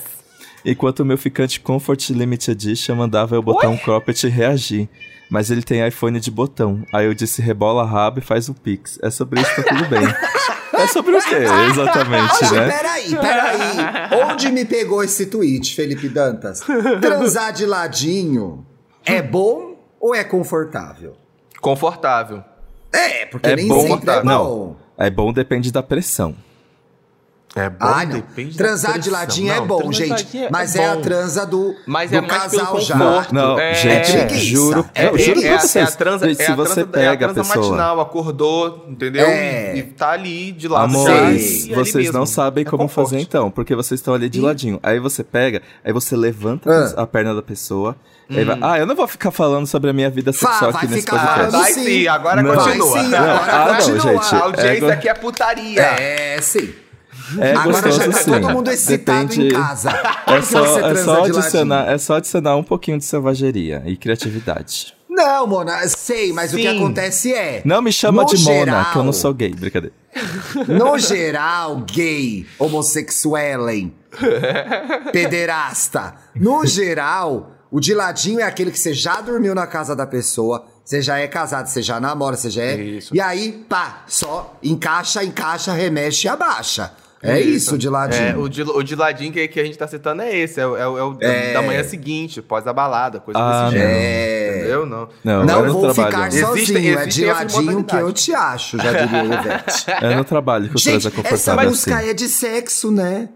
[0.65, 4.89] enquanto o meu ficante Comfort Limited Edition mandava eu botar um cropped e reagir.
[5.31, 6.83] mas ele tem iPhone de botão.
[6.93, 8.99] Aí eu disse, rebola rabo e faz o Pix.
[9.03, 10.03] É sobre isso, tá tudo bem.
[10.75, 11.37] É sobre o quê,
[11.71, 12.71] exatamente, Oxe, né?
[12.73, 13.59] peraí, peraí.
[14.25, 16.61] Onde me pegou esse tweet, Felipe Dantas?
[17.01, 18.67] Transar de ladinho
[19.05, 21.15] é bom ou é confortável?
[21.61, 22.43] Confortável.
[22.91, 24.77] É, porque É nem bom, sempre é não.
[24.97, 26.35] É bom, depende da pressão.
[27.55, 28.13] É bom, Ah, não.
[28.15, 30.11] depende Transar de ladinho é Não, bom, transar de gente.
[30.25, 31.01] ladinho Mas é, a bom.
[31.03, 33.27] transa do, Mas do é mais pelo casal já.
[33.31, 34.41] Não, É, gente, preguiça.
[34.45, 35.89] juro, É não, juro pra é, vocês.
[35.89, 37.67] a transa, Gente, é se a você transa, pega é a a transa pessoa...
[37.77, 39.27] matinal, acordou, entendeu?
[39.27, 39.77] É.
[39.77, 43.11] E tá ali de lado Amores, já, e vocês não sabem É como conforto.
[43.11, 44.81] fazer então, porque vocês estão ali de ladinho.
[44.83, 47.03] Aí você pega, aí você levanta Ah.
[47.03, 47.95] a perna da pessoa,
[48.31, 51.07] aí vai, ah, eu não vou ficar falando sobre a minha vida sexual aqui nesse
[51.11, 51.51] Ah, podcast.
[51.53, 51.85] vai sim.
[51.85, 52.99] sim, agora continua.
[52.99, 54.01] Agora ah, não, continua.
[54.23, 54.35] gente.
[54.35, 55.81] A audiência É, aqui é putaria.
[55.83, 56.73] É, sim.
[57.39, 58.31] É Agora gostoso já tá sim.
[58.31, 59.49] todo mundo excitado Depende...
[59.49, 59.91] em casa.
[60.27, 64.95] É só, você é, só adicionar, é só adicionar um pouquinho de selvageria e criatividade.
[65.09, 66.77] Não, Mona, sei, mas o que Sim.
[66.77, 67.61] acontece é...
[67.67, 69.95] Não me chama no de Mona, geral- que eu não sou gay, brincadeira.
[70.67, 73.93] No geral, gay, homossexuelen,
[75.13, 76.15] pederasta.
[76.35, 80.65] No geral, o de ladinho é aquele que você já dormiu na casa da pessoa,
[80.85, 82.77] você já é casado, você já namora, você já é.
[82.77, 83.15] Isso.
[83.15, 86.93] E aí, pá, só encaixa, encaixa, remexe e abaixa.
[87.23, 88.23] É isso, de ladinho.
[88.31, 90.67] É, o, de, o de ladinho que, que a gente tá citando é esse, é,
[90.67, 91.53] o- é é o da- É.
[91.53, 93.71] da manhã seguinte, pós a balada, coisa Ah, desse não.
[93.71, 93.87] jeito.
[93.87, 94.59] É.
[94.59, 94.87] Entendeu?
[94.87, 95.09] Não.
[95.25, 96.33] Não, Não eu não vou trabalho.
[96.33, 99.85] ficar sozinho, é de ladinho que eu te acho, já diria o Ivete.
[100.03, 102.09] Eu não trabalho com Gente, transa essa confortável música assim.
[102.11, 103.29] é de sexo, né?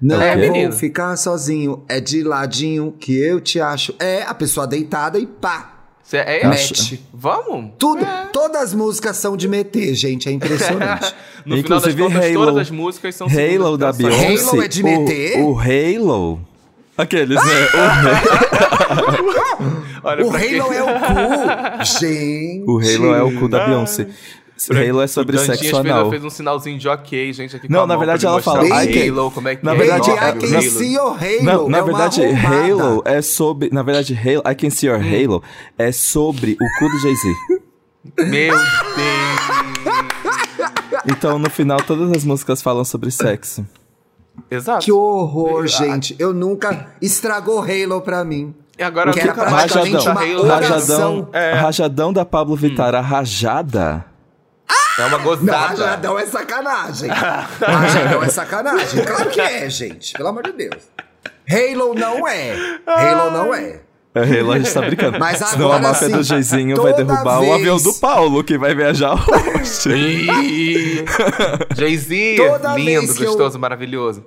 [0.00, 0.72] Não É, vou menino.
[0.72, 3.94] ficar sozinho, é de ladinho que eu te acho.
[4.00, 5.71] É a pessoa deitada e pá,
[6.12, 7.00] Cê- é esse?
[7.14, 7.70] Vamos?
[7.78, 11.14] Tudo, todas as músicas são de meter, gente, é impressionante.
[11.46, 13.92] No Inclusive, final das contas, Halo- todas as músicas são Halo da.
[13.92, 14.48] Beyoncé.
[14.50, 15.38] Halo é de meter?
[15.40, 16.40] O, o Halo.
[16.96, 17.42] Aqueles, né?
[20.04, 21.82] Olha, o quem- Halo é o cu.
[21.84, 22.64] Gente.
[22.66, 24.06] O Halo é o cu da Beyoncé.
[24.70, 26.10] Halo é sobre sexo fez, anal.
[26.10, 29.56] fez um sinalzinho de ok, gente, aqui Não, na verdade ela fala, Halo, como é
[29.56, 29.76] que na é.
[29.76, 31.42] verdade, I can see your Halo.
[31.42, 32.22] Não, na é uma verdade.
[32.24, 33.70] Halo é sobre.
[33.72, 35.24] Na verdade, Halo, I Can See Your Hum.
[35.24, 35.42] Halo
[35.78, 37.34] é sobre o cu do Jay-Z.
[38.28, 38.62] Meu Deus.
[41.06, 43.66] Então, no final, todas as músicas falam sobre sexo.
[44.50, 44.84] Exato.
[44.84, 46.14] Que horror, gente.
[46.18, 48.54] Eu nunca estragou Halo pra mim.
[48.78, 51.52] E agora Que era praticamente Rajadão, uma rajadão, É.
[51.52, 54.04] rajadão da Pablo Vittar, a rajada.
[54.98, 55.56] É uma Não, gozada.
[55.56, 57.08] rajadão é sacanagem.
[57.60, 59.04] rajadão é sacanagem.
[59.04, 60.12] Claro que é, gente.
[60.12, 60.82] Pelo amor de Deus.
[61.50, 62.52] Halo não é.
[62.86, 63.80] Halo não é.
[64.14, 65.18] É, Halo, a gente tá brincando.
[65.18, 68.44] Mas Senão a agora máfia sim, do Jayzinho vai derrubar o vez- avião do Paulo,
[68.44, 71.04] que vai viajar hoje.
[72.36, 74.24] Toda lindo, que eu- gostoso, maravilhoso.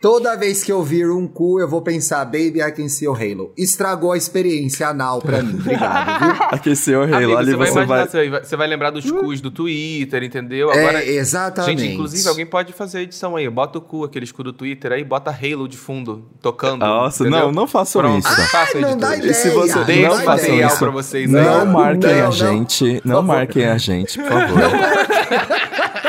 [0.00, 3.20] Toda vez que eu vir um cu, eu vou pensar, baby, I can see your
[3.20, 3.52] Halo.
[3.54, 5.56] Estragou a experiência anal pra mim.
[5.60, 6.44] Obrigado, viu?
[6.50, 8.06] Aqueceu o Halo, Amigo, ali você vai você imaginar, vai...
[8.08, 10.72] você vai, você vai lembrar dos cus do Twitter, entendeu?
[10.72, 11.82] É, Agora, exatamente.
[11.82, 13.46] Gente, inclusive, alguém pode fazer a edição aí.
[13.50, 16.80] Bota o cu, aquele cu do Twitter aí, bota Halo de fundo, tocando.
[16.80, 17.46] Nossa, entendeu?
[17.46, 18.50] não, não façam Pronto, isso.
[18.50, 19.30] faça Ai, não dá editor.
[19.30, 20.66] E se ideia, você não Deixa não façam ideia.
[20.66, 21.46] isso, pra vocês não, aí.
[21.46, 22.32] Não, marquem não, a não.
[22.32, 24.60] gente, não marquem a gente, por favor.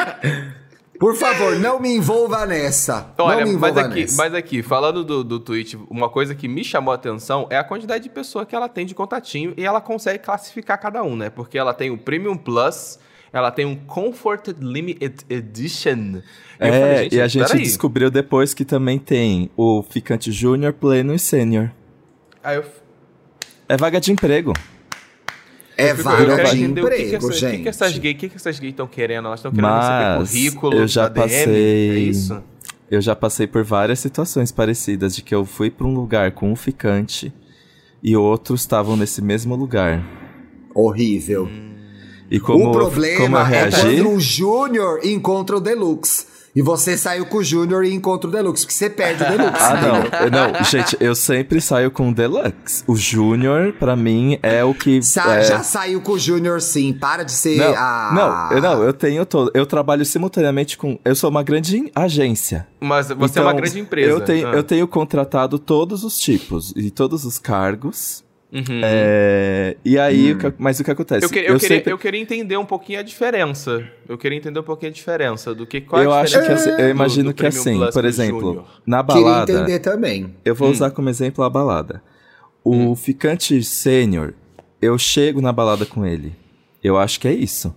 [1.01, 3.11] Por favor, não me envolva nessa.
[3.17, 4.17] Olha, não me mas envolva aqui, nessa.
[4.17, 7.63] mas aqui, falando do, do tweet, uma coisa que me chamou a atenção é a
[7.63, 11.31] quantidade de pessoa que ela tem de contatinho e ela consegue classificar cada um, né?
[11.31, 12.99] Porque ela tem o Premium Plus,
[13.33, 16.21] ela tem um Comforted Limited Edition.
[16.59, 17.63] E É, falei, e a gente peraí.
[17.63, 21.71] descobriu depois que também tem o ficante júnior, pleno e sênior.
[22.43, 22.65] Aí eu,
[23.67, 24.53] É vaga de emprego.
[25.81, 27.53] É vaga de entender o que que emprego, essa- gente.
[27.53, 29.27] O que, que essas gays, o que, que essas gays estão querendo?
[29.27, 32.43] Elas estão querendo receber Mas currículo, eu já ADM, passei- é isso?
[32.89, 36.51] Eu já passei por várias situações parecidas de que eu fui pra um lugar com
[36.51, 37.33] um ficante
[38.03, 40.03] e outros estavam nesse mesmo lugar.
[40.75, 41.49] Horrível.
[42.29, 43.81] E como, o problema como eu é reagi?
[43.81, 46.25] quando o Júnior encontra o Deluxe.
[46.53, 49.51] E você saiu com o Júnior e encontra o Deluxe, porque você perde o Deluxe.
[49.61, 50.19] Ah, não.
[50.25, 52.83] Eu- Não, gente, eu sempre saio com o Deluxe.
[52.87, 55.01] O Júnior, pra mim, é o que.
[55.01, 55.43] Sa- é...
[55.43, 56.91] Já saiu com o Júnior, sim.
[56.93, 58.11] Para de ser Não, a.
[58.13, 59.49] não, eu, não, eu tenho todo.
[59.53, 60.99] Eu trabalho simultaneamente com.
[61.05, 62.67] Eu sou uma grande agência.
[62.79, 64.09] Mas você é uma Então, grande empresa.
[64.11, 64.51] Eu tenho, Ah.
[64.55, 68.23] eu tenho contratado todos os tipos e todos os cargos.
[68.53, 68.81] Uhum.
[68.83, 71.25] É, e aí, o que- mas o que acontece?
[71.25, 73.81] Eu, que- eu queria, sempre- eu queria entender um pouquinho a diferença.
[74.09, 76.51] Eu queria entender um pouquinho a diferença do que qual é a eu acho que
[76.51, 79.79] assim, eu do- imagino do que Premium assim, Plus por exemplo, na Queria balada, entender
[79.79, 80.35] também.
[80.43, 80.71] eu vou Hum.
[80.71, 82.03] usar como exemplo a balada.
[82.63, 84.33] O ficante sênior,
[84.81, 86.35] eu chego na balada com ele.
[86.83, 87.73] Eu acho que é isso.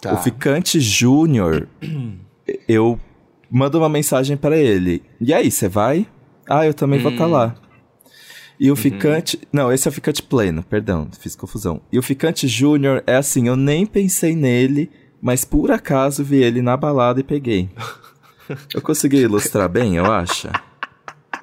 [0.00, 0.14] Tá.
[0.14, 1.68] O ficante júnior,
[2.68, 2.98] eu
[3.50, 5.02] mando uma mensagem pra ele.
[5.20, 6.06] E aí, você vai?
[6.48, 7.14] Ah, eu também vou Hum.
[7.14, 7.54] estar lá.
[8.58, 9.40] E o ficante.
[9.52, 11.80] Não, esse é o ficante pleno, perdão, fiz confusão.
[11.90, 14.90] E o ficante júnior é assim, eu nem pensei nele,
[15.20, 17.68] mas por acaso vi ele na balada e peguei.
[18.74, 20.48] Eu consegui ilustrar bem, eu acho.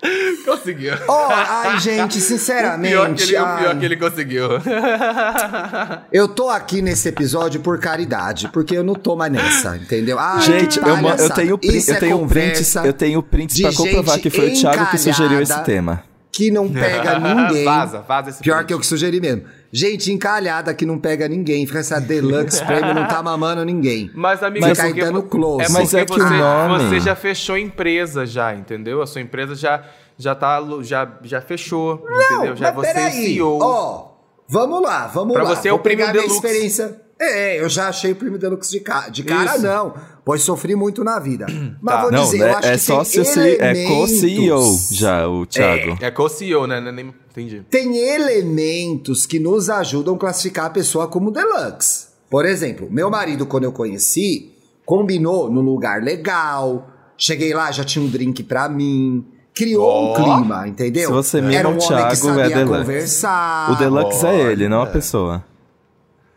[0.45, 0.93] Conseguiu.
[1.07, 2.91] Ó, ai, gente, O sinceramente.
[2.91, 4.47] pior, que ele, o pior ai, que ele conseguiu.
[6.11, 10.17] Eu tô aqui nesse episódio por caridade, porque eu não tô mais nessa, entendeu?
[10.19, 13.73] Ai, Gente, eu, eu tenho, Isso eu é tenho conversa eu tenho prints de pra
[13.73, 16.03] comprovar que foi o Thiago que sugeriu esse tema.
[16.31, 17.65] Que não pega ninguém.
[17.65, 18.67] Vaza, vaza esse Pior print.
[18.67, 19.43] que eu que sugeri mesmo.
[19.73, 21.65] Gente encalhada que não pega ninguém.
[21.67, 24.09] Fica essa deluxe premium, não tá mamando ninguém.
[24.13, 25.65] Mas, amigo, Fica é aí porque, dando close.
[25.65, 29.01] é Mas é que o você, nome- você já fechou empresa já, entendeu?
[29.01, 29.83] A sua empresa já,
[30.17, 32.55] já tá, já, já fechou, entendeu?
[32.55, 33.11] Já mas você é peraí.
[33.33, 33.59] CEO.
[33.61, 34.11] Ó,
[34.47, 35.49] vamos lá, vamos Pra lá.
[35.55, 36.35] você é Vou o Premium Deluxe.
[36.35, 37.01] experiência.
[37.19, 39.07] É, eu já achei o Premium Deluxe de, ca...
[39.09, 39.61] de cara, Isso.
[39.63, 39.93] não.
[40.23, 41.47] Pois sofri muito na vida.
[41.81, 42.01] Mas Tá.
[42.03, 44.89] vou Não, dizer, né, eu acho é que só tem se você é co-CEO elementos-
[44.91, 45.97] já, o Thiago.
[45.99, 46.79] É co-CEO, né?
[46.91, 47.63] Nem, entendi.
[47.69, 52.07] Tem elementos que nos ajudam a classificar a pessoa como deluxe.
[52.29, 54.51] Por exemplo, meu marido, quando eu conheci,
[54.85, 56.87] combinou no lugar legal.
[57.17, 59.25] Cheguei lá, já tinha um drink pra mim.
[59.53, 60.11] Criou Ó.
[60.11, 61.07] um clima, entendeu?
[61.07, 62.79] Se você mima Era um o homem que Thiago, é sabia deluxe.
[62.79, 63.71] conversar.
[63.71, 65.43] o Deluxe é ele, não a pessoa.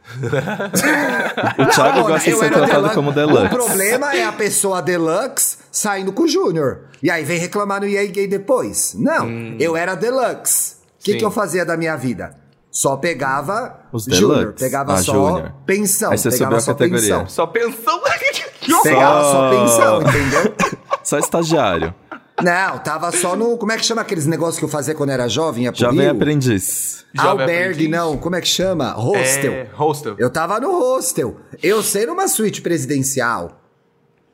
[1.59, 2.95] o Thiago Não, gosta de ser tratado deluxe.
[2.95, 3.49] como O Deluxe.
[3.49, 6.83] problema é a pessoa deluxe saindo com o Júnior.
[7.03, 8.95] E aí vem reclamar no EA Gay depois.
[8.99, 10.75] Não, eu era deluxe.
[11.01, 12.37] O que, que eu fazia da minha vida?
[12.71, 14.65] Só pegava Os Júnior, deluxe.
[14.65, 15.53] pegava Ah, só Júnior.
[15.65, 17.03] pensão, Aí você pegava subiu a só categoria.
[17.19, 17.29] pensão.
[17.29, 17.95] Só pensão.
[18.75, 18.83] horror!
[18.83, 20.55] Pegava só Só- pensão, entendeu?
[21.05, 21.95] Só estagiário.
[22.43, 23.57] Não, tava só no.
[23.57, 25.71] Como é que chama aqueles negócios que eu fazia quando era jovem?
[25.73, 27.05] Jovem aprendiz.
[27.15, 27.91] Jovem Albergue, aprendiz.
[27.91, 28.17] não.
[28.19, 28.93] Como é que chama?
[28.93, 29.53] Hostel.
[29.53, 30.17] É, hostel.
[30.19, 31.37] Eu tava no hostel.
[31.63, 33.61] Eu sei numa suíte presidencial.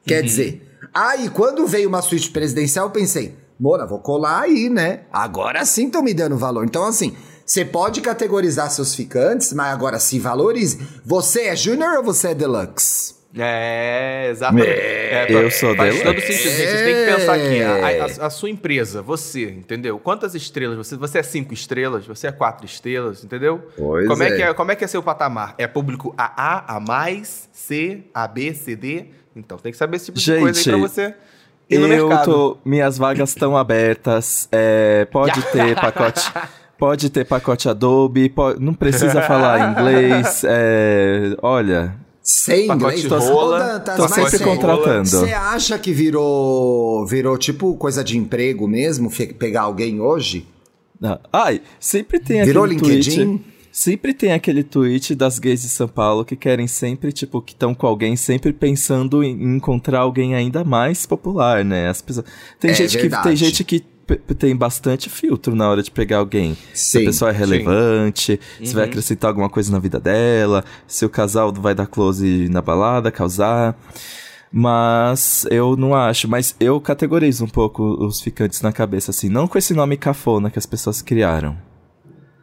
[0.06, 5.02] Quer dizer, aí quando veio uma suíte presidencial, eu pensei, Mona, vou colar aí, né?
[5.12, 6.64] Agora sim estão me dando valor.
[6.64, 10.80] Então, assim, você pode categorizar seus ficantes, mas agora se valorize.
[11.04, 13.19] Você é júnior ou você é deluxe?
[13.38, 14.68] É, exatamente.
[14.68, 16.04] É, eu sou faz deluxe.
[16.04, 16.66] todo sentido, gente.
[16.68, 17.62] Vocês têm que pensar aqui.
[17.62, 18.00] A, É.
[18.00, 19.98] a- a sua empresa, você, entendeu?
[20.00, 20.96] Quantas estrelas você?
[20.96, 22.04] Você é cinco estrelas?
[22.06, 23.68] Você é quatro estrelas, entendeu?
[23.76, 24.28] Pois como é.
[24.28, 24.36] é.
[24.36, 24.52] que é.
[24.54, 25.54] Como é que é seu patamar?
[25.58, 29.06] É público AA, A mais, C, AB, CD?
[29.36, 31.14] Então tem que saber esse tipo de coisa aí Gente, pra você
[31.70, 32.24] ir no Eu mercado.
[32.24, 32.58] tô.
[32.64, 34.48] Minhas vagas estão abertas.
[34.50, 36.32] é, pode ter pacote.
[36.76, 38.28] Pode ter pacote Adobe.
[38.28, 40.42] po- não precisa falar inglês.
[40.48, 41.94] é, olha,
[42.30, 43.04] Sem inglês?
[43.04, 45.08] rola, tô mas sempre você- contratando.
[45.08, 50.46] Você acha que virou, virou tipo coisa de emprego mesmo, pegar alguém hoje?
[51.00, 51.18] Não.
[51.32, 53.24] Ai, sempre tem Virou aquele LinkedIn?
[53.26, 53.44] tweet.
[53.72, 57.72] Sempre tem aquele tweet das gays de São Paulo que querem sempre, tipo, que estão
[57.72, 61.88] com alguém, sempre pensando em encontrar alguém ainda mais popular, né?
[61.88, 62.26] As pessoas...
[62.58, 63.22] Tem, É gente que, verdade.
[63.28, 63.80] tem gente que
[64.16, 66.56] tem bastante filtro na hora de pegar alguém.
[66.74, 68.72] Se a Sim, pessoa é relevante, se Uhum.
[68.74, 73.10] vai acrescentar alguma coisa na vida dela, se o casal vai dar close na balada,
[73.10, 73.76] causar.
[74.52, 76.28] Mas eu não acho.
[76.28, 79.28] Mas eu categorizo um pouco os ficantes na cabeça, assim.
[79.28, 81.56] Não com esse nome cafona que as pessoas criaram.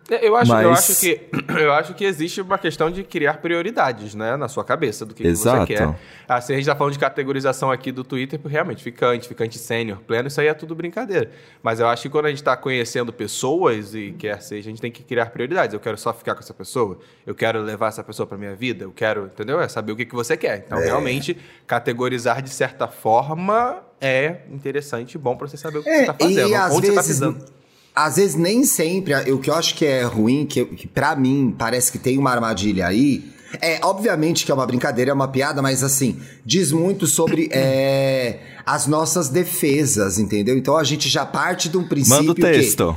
[0.10, 1.22] É, Eu acho, eu, Mas- acho que,
[1.62, 4.38] eu acho que existe uma questão de criar prioridades, né?
[4.38, 5.96] Na sua cabeça, do que, que você quer.
[6.28, 10.00] Assim, a gente tá falando de categorização aqui do Twitter, porque realmente, ficante, ficante sênior,
[10.00, 11.30] pleno, isso aí é tudo brincadeira.
[11.62, 14.82] Mas eu acho que quando a gente tá conhecendo pessoas e quer seja, a gente
[14.82, 15.74] tem que criar prioridades.
[15.74, 18.84] Eu quero só ficar com essa pessoa, eu quero levar essa pessoa pra minha vida,
[18.86, 19.60] eu quero, entendeu?
[19.60, 20.64] É saber o que, que você quer.
[20.66, 25.90] Então, realmente, categorizar de certa forma é interessante e bom pra você saber o que
[25.90, 27.57] você tá fazendo, É, e onde você tá vezes, pisando.
[27.98, 31.56] Às vezes nem sempre, o que eu acho que é ruim, que, que para mim
[31.58, 35.64] parece que tem uma armadilha aí, é obviamente que é uma brincadeira, é uma piada,
[35.64, 40.56] mas assim, diz muito sobre é, as nossas defesas, entendeu?
[40.56, 42.42] Então a gente já parte de um princípio Manda o que...
[42.42, 42.96] texto.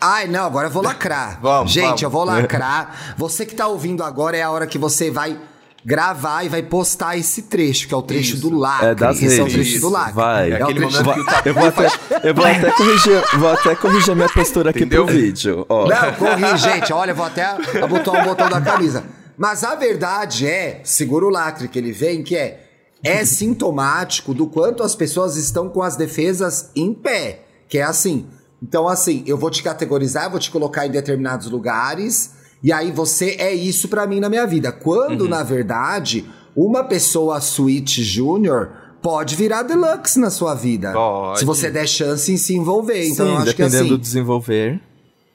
[0.00, 1.38] Ai, não, agora eu vou lacrar.
[1.42, 2.02] Vamos, Gente, vamos.
[2.02, 3.14] eu vou lacrar.
[3.16, 5.38] Você que tá ouvindo agora é a hora que você vai
[5.84, 8.48] gravar e vai postar esse trecho, que é o trecho Isso.
[8.50, 8.86] do lacre.
[8.88, 9.52] É das Esse é o redes.
[9.54, 10.12] trecho do lacre.
[10.14, 10.50] Vai.
[10.50, 11.88] É É aquele trecho momento que o Eu vou até,
[12.28, 15.04] eu vou até corrigir, vou até corrigir a minha postura aqui Entendeu?
[15.06, 15.66] pro vídeo.
[15.68, 15.88] Ó.
[15.88, 16.92] Não, corri, gente.
[16.92, 17.44] Olha, eu vou até
[17.82, 19.04] abotoar o botão da camisa.
[19.36, 22.60] Mas a verdade é, segura o lacre que ele vem, que é,
[23.04, 27.42] é sintomático do quanto as pessoas estão com as defesas em pé.
[27.68, 28.26] Que é assim.
[28.60, 32.90] Então, assim, eu vou te categorizar, eu vou te colocar em determinados lugares, e aí
[32.92, 34.72] você é isso pra mim na minha vida.
[34.72, 35.28] Quando, Uhum.
[35.28, 36.24] na verdade,
[36.56, 40.92] uma pessoa suíte júnior pode virar deluxe na sua vida.
[40.92, 41.38] Pode.
[41.38, 43.06] Se você der chance em se envolver.
[43.06, 43.88] Então, Sim, eu acho que dependendo assim.
[43.90, 44.80] do desenvolver.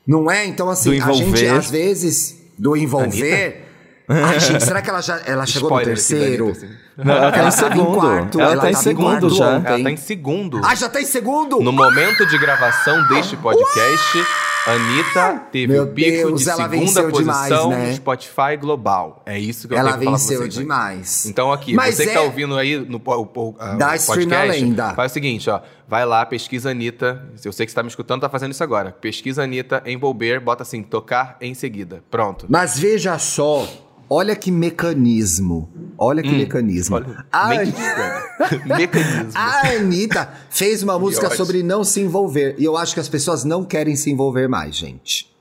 [0.05, 0.45] Não é?
[0.45, 3.62] Então, assim, a gente, às vezes, do envolver.
[4.09, 6.49] Ai, gente, será que ela já ela chegou Spoiler no aqui da terceiro?
[6.49, 6.69] Assim.
[6.97, 7.95] Não, ela tá Ela em tava em segundo.
[7.99, 9.45] quarto, ela, ela tá em segundo já.
[9.49, 9.67] ontem.
[9.73, 10.61] Ela tá em segundo.
[10.63, 11.59] Ah, já tá em segundo?
[11.61, 14.25] No momento de gravação deste podcast,
[14.65, 17.87] Anitta teve Meu o pico Deus, de ela segunda posição demais, né?
[17.89, 19.21] no Spotify Global.
[19.25, 20.61] É isso que eu Ela tenho que falar pra venceu vocês, né?
[20.61, 21.25] demais.
[21.25, 23.91] Então aqui, Mas você que é- tá ouvindo aí no po- o, po- ah, Dá
[23.91, 24.93] o stream na podcast, lenda.
[24.93, 25.59] faz o seguinte, ó.
[25.87, 27.23] Vai lá, pesquisa Anitta.
[27.43, 28.91] Eu sei que você tá me escutando, tá fazendo isso agora.
[28.93, 32.01] Pesquisa Anitta, envolver, bota assim, tocar em seguida.
[32.09, 32.45] Pronto.
[32.49, 33.67] Mas veja só,
[34.15, 35.69] olha que mecanismo.
[35.97, 36.97] Olha que mecanismo.
[36.97, 37.01] Hum.
[37.07, 39.31] Olha, A, me- Mecanismo.
[39.35, 42.55] a Anitta fez uma música sobre não se envolver.
[42.57, 45.31] E eu acho que as pessoas não querem se envolver mais, gente.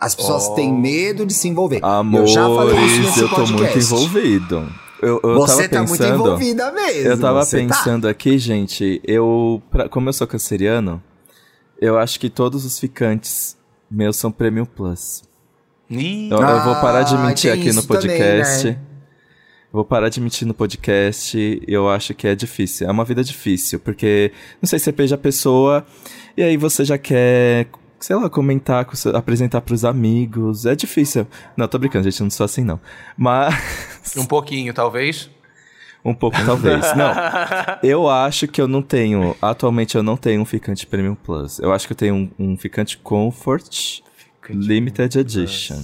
[0.00, 0.54] As pessoas Oh.
[0.54, 1.78] têm medo de se envolver.
[1.84, 3.62] Amores, eu já falei isso nesse eu tô podcast.
[3.62, 4.72] muito envolvido.
[5.00, 7.08] Eu, eu Você tava tá muito pensando, envolvida mesmo.
[7.10, 7.74] Eu tava você tá.
[7.76, 11.02] pensando aqui, gente, eu, pra- como eu sou canceriano,
[11.80, 13.56] eu acho que todos os ficantes
[13.90, 15.22] meus são Premium Plus.
[15.92, 18.66] Ih, Eu, eu vou parar de Ah, mentir aqui no isso também, podcast.
[18.68, 18.78] né?
[19.72, 21.62] Vou parar de mentir no podcast.
[21.66, 22.86] Eu acho que é difícil.
[22.88, 25.86] É uma vida difícil, porque não sei, você beija a pessoa
[26.36, 30.66] e aí você já quer, sei lá, comentar, apresentar pros amigos.
[30.66, 31.26] É difícil.
[31.56, 32.78] Não, tô brincando, gente, eu não sou assim não.
[33.16, 33.54] Mas
[34.16, 35.30] um pouquinho, talvez.
[36.04, 36.94] um pouco talvez.
[36.96, 37.12] Não.
[37.82, 41.58] Eu acho que eu não tenho, atualmente eu não tenho um ficante Premium Plus.
[41.58, 44.00] Eu acho que eu tenho um, um ficante Comfort
[44.50, 45.78] Limited Edition.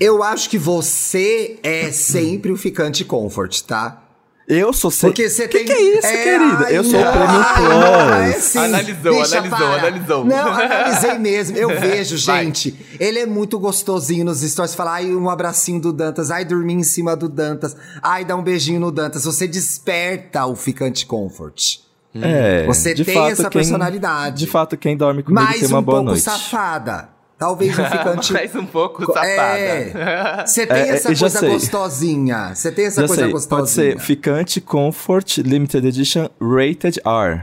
[0.00, 4.02] Eu acho que você é sempre o ficante comfort, tá?
[4.48, 5.08] Eu sou sempre.
[5.08, 5.66] Porque você que tem.
[5.66, 6.66] Que é isso, querida?
[6.66, 8.44] ai, Eu sou o não, Premium ai, não, é Plus.
[8.44, 8.58] sim.
[8.58, 9.74] Analisou, Bicha, analisou, para.
[9.80, 10.24] analisou.
[10.24, 11.56] Não, analisei mesmo.
[11.56, 12.44] Eu vejo, Vai.
[12.44, 12.76] gente.
[13.00, 14.74] Ele é muito gostosinho nos stories.
[14.76, 16.30] Fala, ai, um abracinho do Dantas.
[16.30, 17.76] Ai, dormir em cima do Dantas.
[18.00, 19.24] Ai, dá um beijinho no Dantas.
[19.24, 21.78] Você desperta o ficante comfort.
[22.14, 24.38] É, Você de tem fato, essa quem- personalidade.
[24.38, 26.22] De fato, quem dorme comigo Mais tem uma um boa pouco noite.
[26.22, 27.08] safada.
[27.38, 28.32] Talvez um ficante.
[28.32, 29.58] Mais um pouco safada.
[29.58, 30.44] É.
[30.46, 31.48] Você tem É, é, essa já coisa sei.
[31.50, 32.54] gostosinha.
[32.54, 33.58] Você tem essa coisa gostosinha.
[33.58, 37.42] pode ser Ficante Comfort Limited Edition Rated R.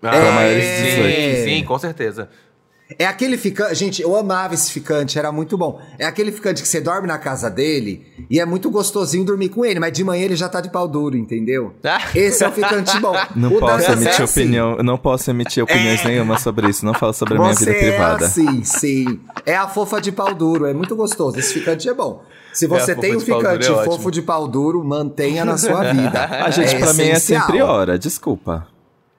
[0.00, 0.10] Ah,
[0.54, 1.44] de sim, 18.
[1.44, 2.30] sim, com certeza.
[2.98, 3.74] É aquele ficante.
[3.74, 5.80] Gente, eu amava esse ficante, era muito bom.
[5.98, 9.64] É aquele ficante que você dorme na casa dele e é muito gostosinho dormir com
[9.64, 11.74] ele, mas de manhã ele já tá de pau duro, entendeu?
[11.84, 11.98] Ah.
[12.14, 13.14] Esse é o ficante bom.
[13.36, 14.40] Não O posso é emitir assim.
[14.40, 16.84] opinião, eu não posso emitir opiniões nenhuma sobre isso.
[16.86, 18.24] Não falo sobre a minha vida privada.
[18.24, 19.20] é assim, sim.
[19.44, 21.38] É a fofa de pau duro, é muito gostoso.
[21.38, 22.22] Esse ficante é bom.
[22.54, 25.84] Se você É, tem um duro ficante é fofo de pau duro, mantenha na sua
[25.92, 26.24] vida.
[26.24, 27.42] A gente, pra mim, é essencial.
[27.42, 27.98] sempre hora.
[27.98, 28.66] Desculpa.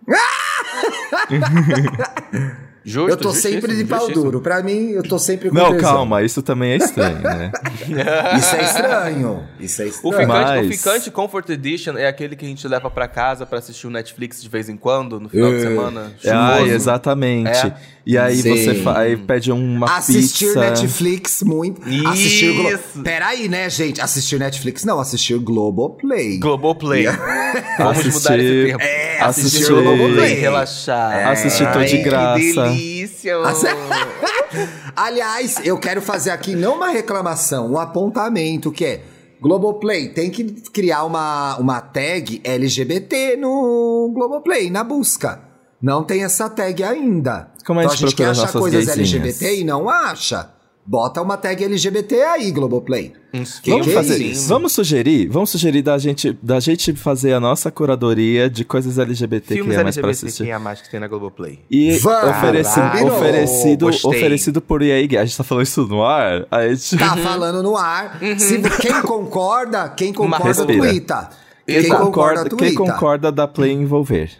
[2.84, 4.39] Justo, Eu tô sempre de pau duro.
[4.42, 5.80] Pra mim, eu tô sempre com Não, tesão.
[5.96, 7.52] calma, isso também é estranho, né?
[8.38, 9.44] Isso é estranho.
[9.60, 10.13] Isso é O estranho.
[10.18, 13.60] ficante, Mas- o ficante Comfort Edition é aquele que a gente leva pra casa pra
[13.60, 15.60] assistir o Netflix de vez em quando, no final de É.
[15.62, 16.12] semana.
[16.26, 17.50] Ah, exatamente.
[17.68, 17.74] É.
[18.12, 18.50] E aí Sim.
[18.58, 20.60] você fa- aí pede uma Assistir pizza.
[20.60, 21.80] Netflix muito.
[22.08, 22.69] Assistir Glo...
[22.72, 23.04] Isso.
[23.04, 24.02] Peraí, né, gente?
[24.02, 26.39] Assistir Netflix não, assistir Globoplay.
[26.39, 27.06] Globoplay.
[27.78, 28.82] Vamos Assistir- mudar esse termo.
[28.82, 30.34] É, assistir assistir- Globoplay.
[30.34, 31.28] Relaxar.
[31.28, 32.39] Assistir tô de graça.
[32.39, 33.36] Que delícia.
[34.95, 39.02] Aliás, eu quero fazer aqui não uma reclamação, um apontamento que é
[39.41, 40.43] Globoplay tem que
[40.74, 45.48] criar uma, uma tag LGBT no Globoplay, na busca.
[45.82, 47.52] Não tem essa tag ainda.
[47.65, 49.13] Como a então a gente gente quer achar coisas gaysinhas?
[49.13, 50.50] LGBT e não acha.
[50.86, 53.13] Bota uma tag LGBT aí, Globoplay.
[53.32, 54.48] Uns Que Vamos que é fazer isso?
[54.50, 55.28] Vamos sugerir?
[55.30, 59.80] Vamos sugerir da gente, da gente fazer a nossa curadoria de coisas LGBT Filmes que
[59.80, 60.44] é mais pra LGBT assistir.
[60.46, 61.60] que é a mais que tem na Globoplay.
[61.70, 62.30] E Vamos!
[62.38, 64.10] oferecido, oferecido, Gostei.
[64.10, 65.20] oferecido por EA Gay.
[65.20, 66.48] A gente tá falando isso no ar?
[66.50, 66.98] A gente...
[66.98, 68.20] Tá falando no ar.
[68.39, 70.89] Se, quem concorda, quem concorda, Respira.
[70.89, 71.30] tuita.
[71.68, 74.32] Quem Quem concorda, quem concorda da Play envolver.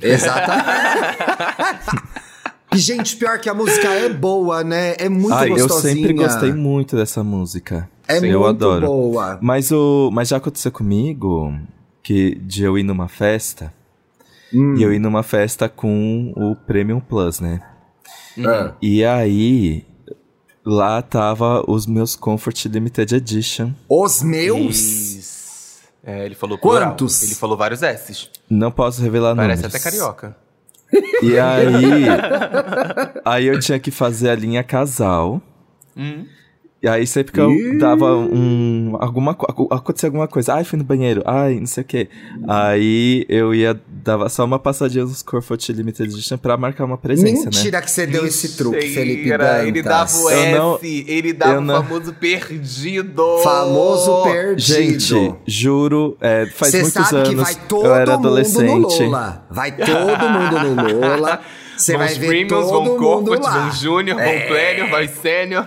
[0.00, 0.72] Exatamente.
[2.74, 4.94] E, gente, pior que a música é boa, né?
[4.98, 5.94] É muito Ai, eu gostosinha.
[5.94, 7.86] sempre gostei muito dessa música.
[8.08, 8.86] É eu muito adoro.
[8.86, 9.38] boa.
[9.42, 11.54] Mas, o, mas já aconteceu comigo
[12.02, 13.70] que de eu ir numa festa
[14.54, 14.74] Hum.
[14.76, 17.60] e eu ir numa festa com o Premium Plus, né?
[18.42, 18.72] Ah.
[18.80, 19.84] E aí
[20.64, 23.72] lá tava os meus Comfort Limited Edition.
[23.86, 24.76] Os meus?
[24.76, 25.31] Isso.
[26.04, 26.90] É, ele falou plural.
[26.90, 27.22] Quantos?
[27.22, 28.30] Ele falou vários S's.
[28.50, 29.74] Não posso revelar Parece números.
[29.74, 30.36] até carioca.
[31.22, 31.74] E aí,
[33.24, 35.40] aí eu tinha que fazer a linha casal.
[35.96, 36.26] Hum.
[36.82, 38.81] E aí sempre que eu dava um.
[39.00, 40.54] Alguma, co- acontecia alguma coisa.
[40.54, 41.22] Ai, fui no banheiro.
[41.24, 42.08] Ai, não sei o quê.
[42.48, 43.80] Aí eu ia.
[44.04, 47.50] Dava só uma passadinha nos Comfort Limited Edition pra marcar uma presença, né?
[47.54, 49.66] Mentira que você deu esse truque, Felipe Dantas.
[49.68, 53.38] Ele dava o Eu S, não- ele dava eu o não- famoso perdido.
[53.42, 54.60] Famoso perdido.
[54.60, 58.26] Gente, juro, é, faz Você muitos sabe anos que vai todo eu era mundo no
[58.28, 59.02] adolescente.
[59.04, 59.46] Lola.
[59.50, 59.88] Vai todo
[60.28, 61.40] mundo no Lola.
[61.76, 63.50] Você vai os ver premiums, todo vão mundo corporate, lá.
[63.60, 64.38] vão júnior, É.
[64.38, 65.64] vão plênio, vai sênior.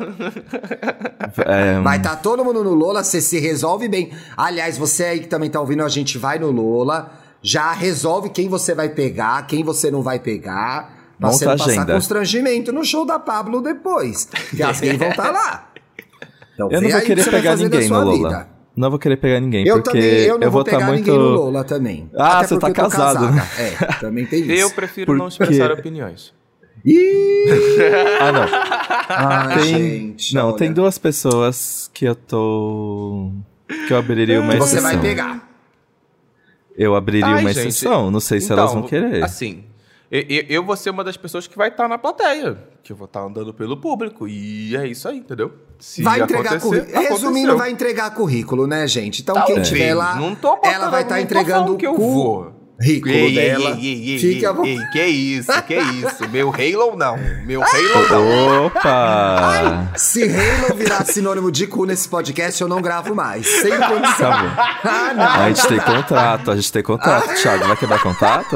[1.46, 4.12] É, Vai estar todo mundo no Lola, você se resolve bem.
[4.38, 8.48] Aliás, você aí que também tá ouvindo, a gente vai no Lola, já resolve quem
[8.48, 10.94] você vai pegar, quem você não vai pegar.
[11.20, 11.94] Pra Monta você não passar agenda.
[11.94, 14.28] constrangimento no show da Pablo depois.
[14.50, 15.70] Que as gays vão estar lá.
[16.56, 18.16] Então, eu não vou querer pegar ninguém no sua Lola.
[18.30, 18.48] vida.
[18.76, 21.06] Não vou querer pegar ninguém, Eu porque também, eu não vou vou estar pegar muito.
[21.10, 22.10] ninguém no Lola também.
[22.16, 23.42] Ah, Até você tá eu casado, né?
[23.42, 23.62] casada.
[23.62, 24.52] É, também tem isso.
[24.52, 26.34] Eu prefiro não Porque- expressar opiniões.
[26.84, 27.46] Ih,
[28.20, 28.46] Ah, não.
[29.10, 30.58] ai, Tem, gente, não, olha.
[30.58, 33.32] tem duas pessoas que eu tô.
[33.88, 34.92] que eu abriria uma Que você exceção.
[34.92, 35.50] vai pegar.
[36.78, 39.24] Eu abriria Ai, uma gente, exceção, não sei se então, elas vão querer.
[39.24, 39.64] Assim,
[40.12, 42.58] eu, vou ser uma das pessoas que vai estar na plateia.
[42.84, 44.28] Que eu vou estar andando pelo público.
[44.28, 45.52] E é isso aí, entendeu?
[45.80, 47.00] Se Vai entregar currículo.
[47.02, 49.22] Resumindo, vai entregar currículo, né, gente?
[49.22, 49.56] Então, Talvez.
[49.68, 52.52] quem tiver lá, Não tô botando- ela vai estar tô entregando que eu o vou.
[52.78, 53.70] currículo Ei, dela.
[53.72, 54.70] ei, ei, ei, Fique à ei, vontade.
[54.80, 56.30] ei, que isso, que isso.
[56.30, 57.18] Meu Halo não.
[57.46, 58.66] Meu Halo não.
[58.68, 59.92] Opa!
[59.96, 63.48] Se Halo virar sinônimo de cu nesse podcast, eu não gravo mais.
[63.48, 64.30] Sem condição.
[64.30, 64.80] Tá.
[64.84, 65.24] Ah, não.
[65.26, 67.34] A gente tem contrato, a gente tem contrato.
[67.42, 68.56] Thiago, vai quebrar contrato?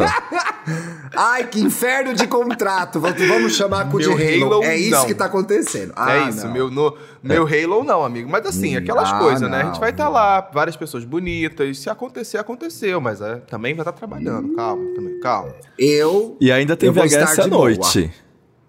[1.15, 2.99] Ai, que inferno de contrato.
[2.99, 4.53] Vamos, chamar cu de Halo.
[4.55, 5.05] Halo, É isso não.
[5.05, 5.93] que tá acontecendo.
[5.95, 6.53] Ah, é isso, não.
[6.53, 8.29] meu, no, meu Halo não, amigo.
[8.29, 9.57] Mas assim, aquelas Ah, coisas, né?
[9.57, 9.79] A gente não.
[9.79, 11.79] vai estar lá, várias pessoas bonitas.
[11.79, 12.99] Se acontecer, aconteceu.
[13.01, 14.53] Mas é, também vai estar trabalhando.
[14.55, 15.53] Calma, também, calma.
[15.77, 16.37] Eu.
[16.39, 17.65] E ainda tem VHS à boa.
[17.69, 18.11] noite.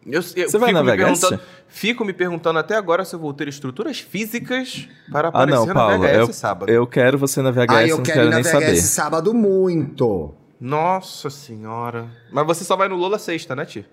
[0.06, 0.96] Eu, eu Você vai na VHS?
[1.20, 1.40] perguntando-
[1.72, 5.66] Fico me perguntando até agora se eu vou ter estruturas físicas para Ah, aparecer não,
[5.66, 5.98] na Paulo.
[6.00, 6.72] VHS Eu, sábado.
[6.72, 8.76] eu quero você na VHS, Ai, eu não quero quero ir na nem VHS saber.
[8.78, 10.34] sábado muito.
[10.60, 12.10] Nossa senhora.
[12.32, 13.86] Mas você só vai no Lola sexta, né, Ti?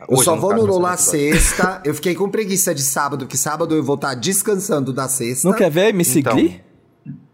[0.00, 1.20] Eu Hoje, só vou caso, no Lola episódio.
[1.34, 1.82] sexta.
[1.84, 5.48] Eu fiquei com preguiça de sábado, que sábado eu vou estar descansando da sexta.
[5.48, 5.92] Não quer ver?
[5.94, 6.36] Me Então.
[6.36, 6.64] seguir?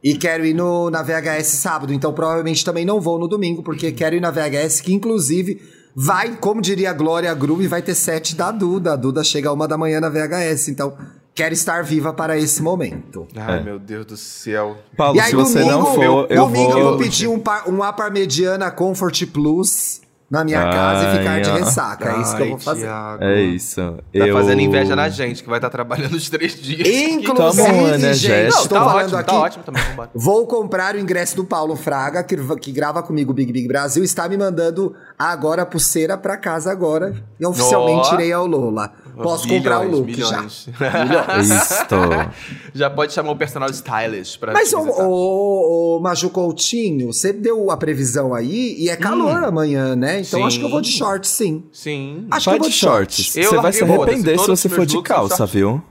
[0.03, 3.91] E quero ir no, na VHS sábado, então provavelmente também não vou no domingo, porque
[3.91, 5.61] quero ir na VHS, que inclusive
[5.97, 8.93] vai, como diria a Glória Groove, vai ter sete da Duda.
[8.93, 10.95] A Duda chega uma da manhã na VHS, então
[11.35, 13.27] quero estar viva para esse momento.
[13.37, 13.63] Ai, É.
[13.63, 14.77] meu Deus do céu.
[14.97, 16.79] Paulo, e aí, se você domingo, não for, eu domingo vou.
[16.81, 21.31] eu vou pedir um, par, um A Parmegiana Comfort Plus na minha casa e ficar
[21.33, 21.55] Ai, de ó.
[21.55, 22.09] ressaca.
[22.13, 22.81] é isso que eu vou Ai, fazer.
[22.87, 23.25] Thiago.
[23.25, 23.81] É isso.
[23.81, 24.35] Tá eu...
[24.37, 26.89] fazendo inveja na gente, que vai estar trabalhando os três dias.
[26.89, 28.35] Inclusive, Toma energético.
[28.35, 29.31] gente, Não, tô tá falando ótimo, aqui.
[29.31, 29.83] tá ótimo também.
[30.15, 34.03] Vou comprar o ingresso do Paulo Fraga, que, que grava comigo o Big Big Brasil,
[34.03, 37.15] está me mandando agora a pulseira pra casa agora.
[37.39, 38.15] E oficialmente Ó.
[38.15, 38.93] irei ao Lola.
[39.17, 40.67] Posso comprar o look milhões.
[40.79, 41.41] já.
[41.41, 41.95] Isto.
[42.75, 45.07] Já pode chamar o personal stylist pra Mas, visitar.
[45.07, 50.21] ô, ô, Maju Coutinho, você deu a previsão aí e é calor amanhã, né?
[50.21, 50.47] Então Sim.
[50.47, 51.65] acho que eu vou de short, sim.
[51.73, 52.27] Sim.
[52.31, 53.37] Acho que Vai eu vou de de shorts.
[53.37, 55.53] Eu Você vai se arrepender se você for de calça, short.
[55.57, 55.83] viu?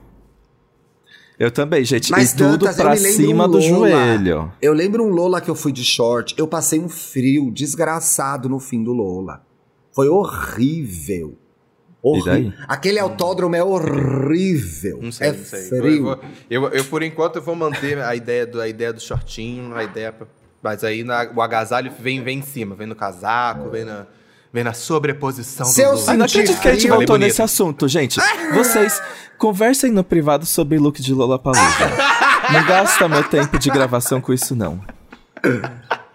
[1.38, 2.10] Eu também, gente.
[2.10, 4.52] Mas, e tudo Dantas, eu pra cima um do joelho.
[4.62, 8.60] Eu lembro um Lola que eu fui de short, eu passei um frio desgraçado no
[8.60, 9.42] fim do Lola.
[9.92, 11.36] Foi horrível.
[12.04, 12.52] Horrível.
[12.68, 14.98] Aquele autódromo é horrível.
[15.02, 15.64] Não sei, é não sei.
[15.64, 16.02] Eu, frio.
[16.04, 19.74] vou- eu, eu, por enquanto, eu vou manter a ideia do, a ideia do shortinho,
[19.74, 20.12] a ideia.
[20.12, 20.26] pra-
[20.62, 24.06] Mas aí na- o agasalho vem, vem em cima, vem no casaco, vem na,
[24.52, 26.10] vem na sobreposição Se eu do look.
[26.10, 28.18] Ah, não acredito que a gente voltou nesse assunto, gente.
[28.54, 29.00] Vocês
[29.38, 31.62] conversem no privado sobre look de Lollapalooza.
[32.52, 34.80] não gasta meu tempo de gravação com isso, não.